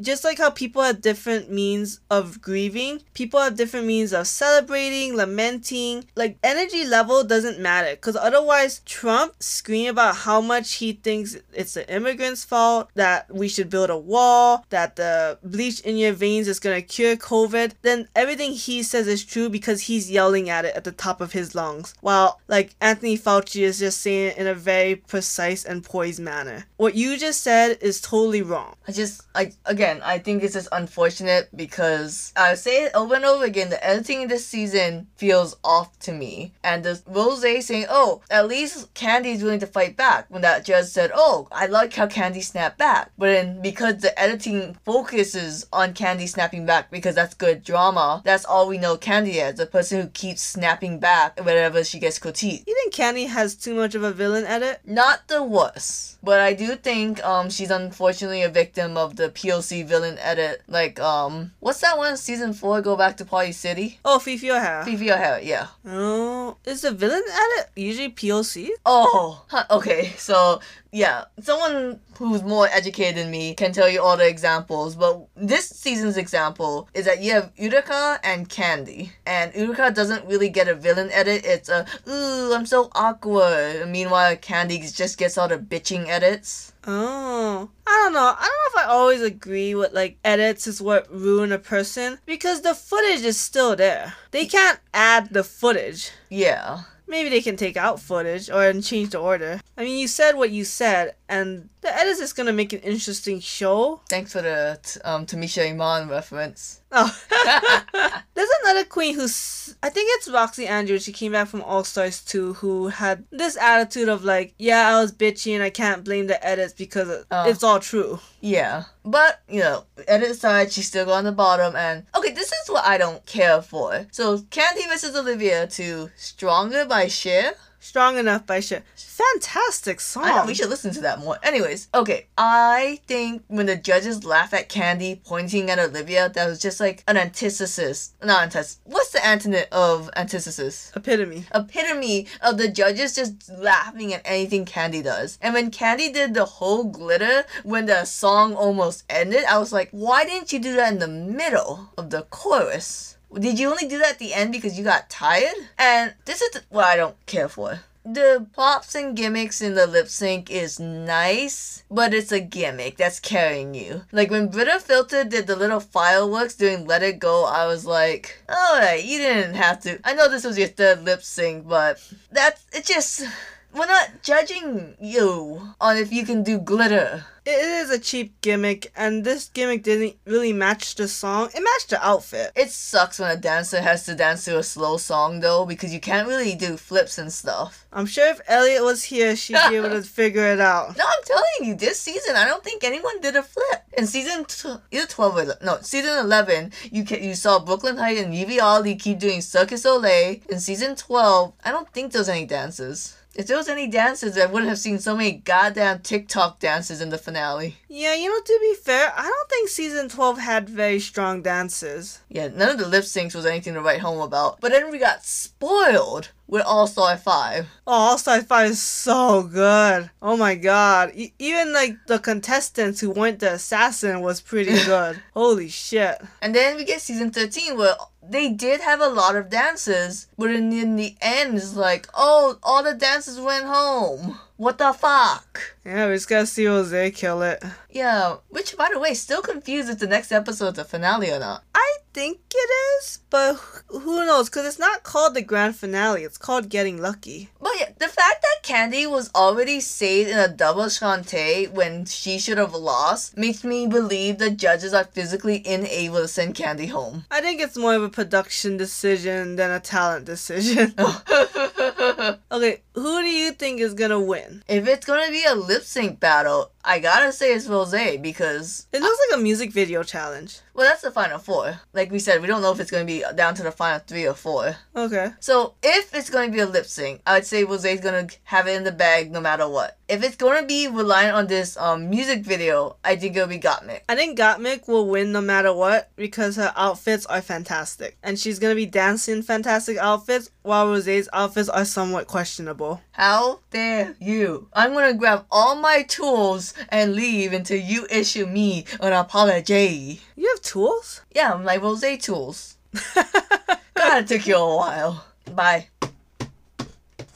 just 0.01 0.23
like 0.23 0.37
how 0.37 0.49
people 0.49 0.81
have 0.81 1.01
different 1.01 1.51
means 1.51 1.99
of 2.09 2.41
grieving 2.41 3.01
people 3.13 3.39
have 3.39 3.55
different 3.55 3.87
means 3.87 4.13
of 4.13 4.27
celebrating 4.27 5.15
lamenting 5.15 6.05
like 6.15 6.37
energy 6.43 6.85
level 6.85 7.23
doesn't 7.23 7.59
matter 7.59 7.91
because 7.91 8.15
otherwise 8.15 8.81
Trump 8.85 9.33
scream 9.39 9.89
about 9.89 10.15
how 10.15 10.41
much 10.41 10.75
he 10.75 10.93
thinks 10.93 11.37
it's 11.53 11.73
the 11.73 11.93
immigrants 11.93 12.43
fault 12.43 12.89
that 12.95 13.33
we 13.33 13.47
should 13.47 13.69
build 13.69 13.89
a 13.89 13.97
wall, 13.97 14.65
that 14.69 14.95
the 14.95 15.37
bleach 15.43 15.79
in 15.81 15.97
your 15.97 16.13
veins 16.13 16.47
is 16.47 16.59
gonna 16.59 16.81
cure 16.81 17.15
COVID, 17.15 17.68
then 17.81 18.07
everything 18.15 18.51
he 18.53 18.83
says 18.83 19.07
is 19.07 19.23
true 19.25 19.49
because 19.49 19.81
he's 19.81 20.11
yelling 20.11 20.49
at 20.49 20.65
it 20.65 20.75
at 20.75 20.83
the 20.83 20.91
top 20.91 21.21
of 21.21 21.33
his 21.33 21.55
lungs. 21.55 21.93
While 22.01 22.39
like 22.47 22.75
Anthony 22.81 23.17
Fauci 23.17 23.61
is 23.61 23.79
just 23.79 24.01
saying 24.01 24.31
it 24.31 24.37
in 24.37 24.47
a 24.47 24.53
very 24.53 24.95
precise 24.95 25.65
and 25.65 25.83
poised 25.83 26.19
manner. 26.19 26.65
What 26.77 26.95
you 26.95 27.17
just 27.17 27.41
said 27.41 27.77
is 27.81 28.01
totally 28.01 28.41
wrong. 28.41 28.75
I 28.87 28.91
just, 28.91 29.23
I 29.35 29.51
again, 29.65 30.01
I 30.03 30.17
think 30.17 30.43
it's 30.43 30.53
just 30.53 30.69
unfortunate 30.71 31.49
because 31.55 32.33
I 32.35 32.55
say 32.55 32.85
it 32.85 32.95
over 32.95 33.15
and 33.15 33.25
over 33.25 33.45
again. 33.45 33.69
The 33.69 33.85
editing 33.85 34.21
in 34.23 34.27
this 34.27 34.45
season 34.45 35.07
feels 35.15 35.57
off 35.63 35.97
to 35.99 36.11
me, 36.11 36.53
and 36.63 36.83
the 36.83 37.01
Rose 37.05 37.41
saying, 37.65 37.85
"Oh, 37.89 38.21
at 38.29 38.47
least 38.47 38.93
Kandy 38.93 39.35
is 39.35 39.43
willing 39.43 39.59
to 39.59 39.67
fight 39.67 39.95
back." 39.97 40.25
When 40.29 40.41
that 40.41 40.65
judge 40.65 40.85
said, 40.85 41.11
"Oh, 41.13 41.47
I 41.51 41.65
like 41.67 41.93
how 41.93 42.07
Kandy 42.07 42.43
snapped 42.43 42.77
back," 42.77 43.11
but 43.17 43.27
then 43.27 43.61
because 43.61 43.97
the 43.97 44.17
editing 44.19 44.77
focuses 44.85 45.67
on 45.71 45.93
Kandy 45.93 46.27
snapping 46.27 46.65
back 46.65 46.91
because 46.91 47.15
that's 47.15 47.33
good 47.33 47.58
drama, 47.63 48.21
that's 48.25 48.45
all 48.45 48.67
we 48.67 48.77
know 48.77 48.97
Kandy 48.97 49.37
as—a 49.37 49.65
person 49.65 50.01
who 50.01 50.07
keeps 50.07 50.41
snapping 50.41 50.99
back 50.99 51.39
whenever 51.43 51.83
she 51.83 51.99
gets 51.99 52.19
critiqued. 52.19 52.63
You 52.67 52.75
think 52.75 52.93
Kandy 52.93 53.27
has 53.27 53.55
too 53.55 53.73
much 53.73 53.95
of 53.95 54.03
a 54.03 54.11
villain 54.11 54.45
edit? 54.45 54.81
Not 54.85 55.27
the 55.27 55.43
worst, 55.43 56.17
but 56.23 56.39
I 56.39 56.53
do 56.53 56.75
think 56.75 57.23
um 57.25 57.49
she's 57.49 57.71
unfortunately 57.71 58.43
a 58.43 58.49
victim 58.49 58.97
of 58.97 59.15
the 59.15 59.29
POC 59.29 59.85
villain 59.85 60.17
edit. 60.19 60.61
Like 60.67 60.99
um, 60.99 61.51
what's 61.59 61.81
that 61.81 61.97
one? 61.97 62.17
Season 62.17 62.53
four, 62.53 62.81
go 62.81 62.95
back 62.95 63.17
to 63.17 63.25
Party 63.25 63.51
City. 63.51 63.99
Oh, 64.03 64.19
Phi 64.19 64.37
Phi 64.37 64.49
O'Hara. 64.49 64.85
Phi 64.85 64.95
Phi 64.95 65.09
O'Hara, 65.09 65.41
yeah. 65.41 65.67
Oh, 65.85 66.57
is 66.65 66.81
the 66.81 66.91
villain 66.91 67.23
edit 67.31 67.69
usually 67.75 68.09
POC? 68.09 68.69
Oh, 68.85 69.45
okay. 69.71 70.13
So 70.17 70.59
yeah, 70.91 71.25
someone 71.41 71.99
who's 72.17 72.41
more 72.43 72.67
educated 72.67 73.17
than 73.17 73.31
me 73.31 73.53
can 73.53 73.71
tell 73.71 73.87
you 73.87 74.01
all 74.01 74.17
the 74.17 74.27
examples, 74.27 74.95
but 74.95 75.27
this 75.35 75.69
season's 75.69 76.17
example 76.17 76.89
is 76.93 77.05
that 77.05 77.21
you 77.21 77.31
have 77.33 77.51
Utica 77.55 78.19
and 78.23 78.49
Kandy, 78.49 79.11
and 79.25 79.53
Utica 79.53 79.91
doesn't 79.91 80.25
really 80.25 80.49
get 80.49 80.67
a 80.67 80.73
villain 80.73 81.09
edit. 81.11 81.45
It's 81.45 81.69
a 81.69 81.85
ooh, 82.07 82.53
I'm 82.53 82.65
so 82.65 82.89
awkward. 82.93 83.87
Meanwhile, 83.87 84.37
Kandy 84.37 84.79
just 84.95 85.17
gets 85.17 85.37
all 85.37 85.47
the 85.47 85.57
bitching 85.57 86.07
edits. 86.07 86.73
Oh, 86.87 87.69
I 87.85 88.01
don't 88.03 88.13
know. 88.13 88.19
I 88.19 88.41
don't 88.41 88.75
know 88.75 88.81
if 88.81 88.87
I 88.87 88.91
always 88.91 89.21
agree 89.21 89.75
with 89.75 89.93
like 89.93 90.17
edits 90.23 90.65
is 90.65 90.81
what 90.81 91.11
ruin 91.13 91.51
a 91.51 91.59
person 91.59 92.17
because 92.25 92.61
the 92.61 92.73
footage 92.73 93.21
is 93.21 93.37
still 93.37 93.75
there. 93.75 94.15
They 94.31 94.45
can't 94.45 94.79
add 94.93 95.33
the 95.33 95.43
footage. 95.43 96.11
Yeah. 96.29 96.81
Maybe 97.09 97.29
they 97.29 97.41
can 97.41 97.57
take 97.57 97.75
out 97.75 97.99
footage 97.99 98.49
or 98.49 98.63
and 98.63 98.83
change 98.83 99.09
the 99.09 99.19
order. 99.19 99.59
I 99.77 99.83
mean, 99.83 99.97
you 99.97 100.07
said 100.07 100.35
what 100.35 100.51
you 100.51 100.63
said, 100.63 101.15
and 101.27 101.69
the 101.81 101.93
edit 101.95 102.19
is 102.19 102.33
gonna 102.33 102.53
make 102.53 102.71
an 102.71 102.79
interesting 102.81 103.39
show. 103.39 104.01
Thanks 104.09 104.33
for 104.33 104.41
the 104.41 104.79
t- 104.83 104.99
um, 105.03 105.25
Tamisha 105.25 105.69
Iman 105.69 106.07
reference. 106.09 106.81
Oh, 106.91 107.09
there's 108.33 108.49
another 108.63 108.83
queen 108.85 109.15
who's 109.15 109.75
I 109.81 109.89
think 109.89 110.09
it's 110.13 110.27
Roxxxy 110.27 110.67
Andrews. 110.67 111.03
She 111.03 111.13
came 111.13 111.31
back 111.31 111.47
from 111.47 111.61
All 111.61 111.83
Stars 111.83 112.21
2 112.25 112.53
who 112.55 112.87
had 112.89 113.23
this 113.31 113.55
attitude 113.57 114.09
of 114.09 114.23
like, 114.23 114.53
yeah, 114.57 114.87
I 114.89 114.99
was 115.01 115.11
bitchy 115.11 115.53
and 115.53 115.63
I 115.63 115.69
can't 115.69 116.03
blame 116.03 116.27
the 116.27 116.43
edits 116.45 116.73
because 116.73 117.25
Oh. 117.31 117.49
it's 117.49 117.63
all 117.63 117.79
true. 117.79 118.19
Yeah. 118.41 118.83
But, 119.05 119.41
you 119.49 119.59
know, 119.61 119.85
edit 120.07 120.31
aside, 120.31 120.71
she's 120.71 120.87
still 120.87 121.11
on 121.11 121.23
the 121.23 121.31
bottom. 121.31 121.75
And, 121.75 122.05
okay, 122.15 122.31
this 122.31 122.47
is 122.51 122.69
what 122.69 122.85
I 122.85 122.97
don't 122.97 123.25
care 123.25 123.61
for. 123.61 124.05
So, 124.11 124.39
Kandy 124.39 124.87
versus 124.87 125.15
Olivia 125.15 125.67
to 125.67 126.09
Stronger 126.17 126.85
by 126.85 126.98
Cher. 127.07 127.55
Strong 127.81 128.17
enough 128.17 128.45
by 128.45 128.59
shit. 128.59 128.83
Fantastic 128.95 130.01
song. 130.01 130.25
I 130.25 130.35
know, 130.35 130.45
we 130.45 130.53
should 130.53 130.69
listen 130.69 130.93
to 130.93 131.01
that 131.01 131.19
more. 131.19 131.37
Anyways, 131.41 131.87
okay, 131.93 132.27
I 132.37 132.99
think 133.07 133.43
when 133.47 133.67
the 133.67 133.77
judges 133.77 134.25
laugh 134.25 134.53
at 134.53 134.69
Kandy 134.69 135.23
pointing 135.23 135.69
at 135.69 135.79
Olivia, 135.79 136.27
that 136.29 136.45
was 136.45 136.59
just 136.59 136.81
like 136.81 137.03
an 137.07 137.15
antithesis. 137.15 138.13
Not 138.21 138.43
antithesis. 138.43 138.81
What's 138.83 139.11
the 139.11 139.19
antonym 139.19 139.65
of 139.71 140.09
antithesis? 140.15 140.91
Epitome. 140.93 141.45
epitome 141.55 142.27
of 142.41 142.57
the 142.57 142.67
judges 142.67 143.15
just 143.15 143.49
laughing 143.49 144.13
at 144.13 144.21
anything 144.25 144.65
Kandy 144.65 145.01
does. 145.01 145.39
And 145.41 145.53
when 145.53 145.71
Kandy 145.71 146.13
did 146.13 146.33
the 146.33 146.45
whole 146.45 146.83
glitter 146.83 147.45
when 147.63 147.85
the 147.85 148.03
song 148.03 148.55
almost 148.55 149.05
ended, 149.09 149.45
I 149.45 149.57
was 149.57 149.71
like, 149.71 149.89
why 149.91 150.25
didn't 150.25 150.51
you 150.51 150.59
do 150.59 150.75
that 150.75 150.91
in 150.91 150.99
the 150.99 151.07
middle 151.07 151.91
of 151.97 152.09
the 152.09 152.23
chorus? 152.23 153.15
Did 153.33 153.59
you 153.59 153.69
only 153.69 153.87
do 153.87 153.99
that 153.99 154.13
at 154.13 154.19
the 154.19 154.33
end 154.33 154.51
because 154.51 154.77
you 154.77 154.83
got 154.83 155.09
tired? 155.09 155.55
And 155.77 156.13
this 156.25 156.41
is 156.41 156.61
what 156.69 156.85
I 156.85 156.95
don't 156.95 157.15
care 157.25 157.47
for. 157.47 157.81
The 158.05 158.47
pops 158.53 158.95
and 158.95 159.15
gimmicks 159.15 159.61
in 159.61 159.75
the 159.75 159.85
lip 159.85 160.07
sync 160.07 160.49
is 160.49 160.79
nice, 160.79 161.83
but 161.91 162.13
it's 162.13 162.31
a 162.31 162.39
gimmick 162.39 162.97
that's 162.97 163.19
carrying 163.19 163.75
you. 163.75 164.03
Like 164.11 164.31
when 164.31 164.47
Brita 164.47 164.79
Filter 164.79 165.23
did 165.23 165.45
the 165.45 165.55
little 165.55 165.79
fireworks 165.79 166.55
during 166.55 166.87
Let 166.87 167.03
It 167.03 167.19
Go, 167.19 167.45
I 167.45 167.67
was 167.67 167.85
like, 167.85 168.41
alright, 168.49 169.03
you 169.03 169.19
didn't 169.19 169.55
have 169.55 169.81
to. 169.81 169.99
I 170.03 170.13
know 170.13 170.27
this 170.27 170.45
was 170.45 170.57
your 170.57 170.69
third 170.69 171.03
lip 171.03 171.21
sync, 171.21 171.67
but 171.67 172.01
that's 172.31 172.65
it 172.71 172.85
just. 172.85 173.25
We're 173.71 173.85
not 173.85 174.23
judging 174.23 174.95
you 174.99 175.75
on 175.79 175.97
if 175.97 176.11
you 176.11 176.25
can 176.25 176.41
do 176.41 176.57
glitter. 176.57 177.25
It 177.49 177.65
is 177.83 177.89
a 177.89 177.97
cheap 177.97 178.39
gimmick, 178.41 178.91
and 178.95 179.23
this 179.23 179.49
gimmick 179.49 179.81
didn't 179.83 180.17
really 180.25 180.53
match 180.53 180.93
the 180.95 181.07
song. 181.07 181.49
It 181.55 181.61
matched 181.63 181.89
the 181.89 182.05
outfit. 182.05 182.51
It 182.55 182.69
sucks 182.69 183.17
when 183.19 183.31
a 183.31 183.37
dancer 183.39 183.81
has 183.81 184.05
to 184.05 184.13
dance 184.13 184.45
to 184.45 184.59
a 184.59 184.63
slow 184.63 184.97
song 184.97 185.39
though, 185.39 185.65
because 185.65 185.91
you 185.93 185.99
can't 185.99 186.27
really 186.27 186.53
do 186.55 186.77
flips 186.77 187.17
and 187.17 187.33
stuff. 187.33 187.87
I'm 187.91 188.05
sure 188.05 188.27
if 188.27 188.39
Elliot 188.47 188.83
was 188.83 189.03
here, 189.05 189.35
she'd 189.35 189.57
be 189.69 189.77
able 189.77 189.89
to 189.89 190.03
figure 190.19 190.45
it 190.45 190.59
out. 190.59 190.95
No, 190.95 191.03
I'm 191.05 191.23
telling 191.25 191.43
you, 191.69 191.75
this 191.75 191.99
season 191.99 192.35
I 192.35 192.45
don't 192.45 192.63
think 192.63 192.83
anyone 192.83 193.19
did 193.19 193.35
a 193.35 193.41
flip. 193.41 193.81
In 193.97 194.05
season 194.05 194.45
tw- 194.45 194.81
either 194.91 195.07
twelve 195.07 195.35
or 195.37 195.41
ele- 195.41 195.57
no, 195.63 195.79
season 195.81 196.17
eleven, 196.19 196.71
you 196.91 197.03
ca- 197.03 197.19
you 197.19 197.33
saw 197.33 197.57
Brooklyn 197.59 197.97
Hytes 197.97 198.21
and 198.21 198.33
Yvie 198.33 198.61
Oddly 198.61 198.95
keep 198.95 199.17
doing 199.19 199.41
Circus 199.41 199.85
Olay. 199.85 200.45
In 200.49 200.59
season 200.59 200.95
twelve, 200.95 201.53
I 201.65 201.71
don't 201.71 201.91
think 201.93 202.11
there's 202.11 202.29
any 202.29 202.45
dances. 202.45 203.15
If 203.39 203.47
there 203.47 203.55
was 203.55 203.69
any 203.69 203.87
dances, 203.87 204.37
I 204.37 204.47
wouldn't 204.47 204.67
have 204.67 204.79
seen 204.79 204.99
so 204.99 205.15
many 205.15 205.31
goddamn 205.31 205.99
TikTok 205.99 206.59
dances 206.59 206.99
in 206.99 207.07
the 207.07 207.17
finale. 207.17 207.77
Yeah, 207.87 208.13
you 208.13 208.27
know, 208.27 208.37
to 208.41 208.59
be 208.59 208.73
fair, 208.75 209.13
I 209.15 209.21
don't 209.23 209.49
think 209.49 209.69
season 209.69 210.09
12 210.09 210.39
had 210.39 210.67
very 210.67 210.99
strong 210.99 211.41
dances. 211.41 212.19
Yeah, 212.27 212.49
none 212.49 212.67
of 212.67 212.77
the 212.77 212.85
lip 212.85 213.05
syncs 213.05 213.33
was 213.33 213.45
anything 213.45 213.75
to 213.75 213.81
write 213.81 214.01
home 214.01 214.19
about. 214.19 214.59
But 214.59 214.73
then 214.73 214.91
we 214.91 214.99
got 214.99 215.23
spoiled 215.23 216.31
with 216.47 216.65
All 216.65 216.85
Star 216.85 217.15
Five. 217.15 217.67
Oh, 217.87 217.93
All 217.93 218.17
Star 218.17 218.41
5 218.41 218.71
is 218.71 218.81
so 218.81 219.43
good. 219.43 220.09
Oh 220.21 220.35
my 220.35 220.55
god. 220.55 221.11
E- 221.15 221.31
even 221.39 221.71
like 221.71 221.95
the 222.07 222.19
contestants 222.19 222.99
who 222.99 223.09
went 223.09 223.39
the 223.39 223.53
assassin 223.53 224.19
was 224.19 224.41
pretty 224.41 224.73
good. 224.85 225.21
Holy 225.33 225.69
shit. 225.69 226.21
And 226.41 226.53
then 226.53 226.75
we 226.75 226.83
get 226.83 226.99
season 226.99 227.31
13 227.31 227.77
where 227.77 227.95
they 228.21 228.49
did 228.51 228.81
have 228.81 228.99
a 228.99 229.07
lot 229.07 229.35
of 229.35 229.49
dances, 229.49 230.27
but 230.39 230.51
in, 230.51 230.71
in 230.71 230.95
the 230.95 231.15
end, 231.21 231.57
it's 231.57 231.75
like, 231.75 232.07
oh, 232.13 232.57
all 232.63 232.81
the 232.81 232.93
dancers 232.93 233.39
went 233.39 233.65
home. 233.65 234.39
What 234.55 234.77
the 234.77 234.91
fuck? 234.91 235.77
Yeah, 235.85 236.07
we 236.07 236.15
just 236.15 236.27
gotta 236.27 236.45
see 236.45 236.67
Rose 236.67 236.93
kill 237.15 237.41
it. 237.43 237.63
Yeah, 237.89 238.37
which, 238.49 238.75
by 238.75 238.89
the 238.91 238.99
way, 238.99 239.13
still 239.13 239.41
confused 239.41 239.89
if 239.89 239.99
the 239.99 240.07
next 240.07 240.31
episode 240.31 240.49
episode's 240.49 240.79
a 240.79 240.83
finale 240.83 241.31
or 241.31 241.39
not. 241.39 241.63
I 241.73 241.97
think 242.13 242.39
it 242.53 242.69
is, 242.99 243.19
but 243.29 243.55
who 243.87 244.25
knows? 244.25 244.49
Because 244.49 244.65
it's 244.65 244.79
not 244.79 245.03
called 245.03 245.33
the 245.33 245.41
grand 245.41 245.75
finale, 245.75 246.23
it's 246.23 246.37
called 246.37 246.69
Getting 246.69 247.01
Lucky. 247.01 247.49
But 247.61 247.71
yeah, 247.79 247.89
the 247.97 248.07
fact 248.07 248.41
that 248.41 248.63
Kandy 248.63 249.09
was 249.09 249.31
already 249.33 249.79
saved 249.79 250.29
in 250.29 250.37
a 250.37 250.47
double 250.47 250.85
shantay 250.85 251.71
when 251.71 252.05
she 252.05 252.39
should 252.39 252.57
have 252.57 252.73
lost 252.73 253.37
makes 253.37 253.63
me 253.63 253.87
believe 253.87 254.37
the 254.37 254.49
judges 254.49 254.93
are 254.93 255.05
physically 255.05 255.63
unable 255.65 256.21
to 256.21 256.27
send 256.27 256.55
Kandy 256.55 256.89
home. 256.89 257.25
I 257.31 257.41
think 257.41 257.61
it's 257.61 257.77
more 257.77 257.95
of 257.95 258.03
a 258.03 258.09
production 258.09 258.75
decision 258.75 259.55
than 259.55 259.71
a 259.71 259.79
talent 259.79 260.25
decision. 260.29 260.93
okay, 262.51 262.81
who 262.93 263.21
do 263.21 263.29
you 263.29 263.51
think 263.51 263.81
is 263.81 263.93
gonna 263.93 264.19
win? 264.19 264.63
if 264.67 264.87
it's 264.87 265.05
gonna 265.05 265.31
be 265.31 265.43
a 265.43 265.55
lip 265.55 265.83
sync 265.83 266.19
battle, 266.19 266.71
I 266.83 266.99
gotta 266.99 267.31
say 267.31 267.53
it's 267.53 267.67
Rose 267.67 267.91
because 268.21 268.87
It 268.93 269.01
looks 269.01 269.19
like 269.29 269.39
a 269.39 269.43
music 269.43 269.71
video 269.71 270.03
challenge. 270.03 270.59
well, 270.73 270.87
that's 270.87 271.01
the 271.01 271.11
final 271.11 271.37
four. 271.37 271.79
Like 271.93 272.09
we 272.11 272.19
said, 272.19 272.41
we 272.41 272.47
don't 272.47 272.61
know 272.61 272.71
if 272.71 272.79
it's 272.79 272.91
gonna 272.91 273.05
be 273.05 273.23
down 273.35 273.53
to 273.55 273.63
the 273.63 273.71
final 273.71 273.99
three 273.99 274.25
or 274.25 274.33
four. 274.33 274.77
Okay. 274.95 275.31
So 275.39 275.73
if 275.83 276.13
it's 276.15 276.29
gonna 276.29 276.51
be 276.51 276.59
a 276.59 276.65
lip 276.65 276.85
sync, 276.85 277.21
I'd 277.27 277.45
say 277.45 277.63
Rose's 277.63 277.99
gonna 277.99 278.27
have 278.45 278.67
it 278.67 278.75
in 278.77 278.83
the 278.85 278.91
bag 278.91 279.31
no 279.31 279.41
matter 279.41 279.67
what. 279.67 279.97
If 280.07 280.23
it's 280.23 280.37
gonna 280.37 280.65
be 280.65 280.87
relying 280.87 281.31
on 281.31 281.47
this 281.47 281.75
um 281.77 282.09
music 282.09 282.43
video, 282.43 282.95
I 283.03 283.15
think 283.17 283.35
it'll 283.35 283.47
be 283.49 283.59
Gottmik. 283.59 284.01
I 284.07 284.15
think 284.15 284.39
Gottmik 284.39 284.87
will 284.87 285.07
win 285.07 285.31
no 285.31 285.41
matter 285.41 285.73
what 285.73 286.09
because 286.15 286.55
her 286.55 286.73
outfits 286.77 287.25
are 287.25 287.41
fantastic. 287.41 288.17
And 288.23 288.39
she's 288.39 288.57
gonna 288.57 288.75
be 288.75 288.85
dancing 288.85 289.41
fantastic 289.41 289.97
outfits 289.97 290.49
while 290.69 290.87
Rose's 290.87 291.27
outfits 291.33 291.67
are 291.67 291.83
somewhat 291.83 292.27
questionable. 292.27 293.01
How 293.13 293.59
dare 293.71 294.15
you? 294.21 294.67
I'm 294.71 294.93
gonna 294.93 295.15
grab 295.15 295.45
all 295.49 295.75
my 295.75 296.03
tools 296.03 296.75
and 296.89 297.15
leave 297.15 297.53
until 297.53 297.79
you 297.79 298.05
issue 298.11 298.45
me 298.45 298.85
an 299.01 299.11
apology. 299.11 300.21
You 300.35 300.47
have 300.49 300.61
tools? 300.61 301.21
Yeah, 301.33 301.55
my 301.55 301.77
Rose 301.77 302.05
tools. 302.19 302.77
God, 303.15 304.23
it 304.23 304.27
took 304.27 304.45
you 304.45 304.57
a 304.57 304.75
while. 304.75 305.25
Bye. 305.55 305.87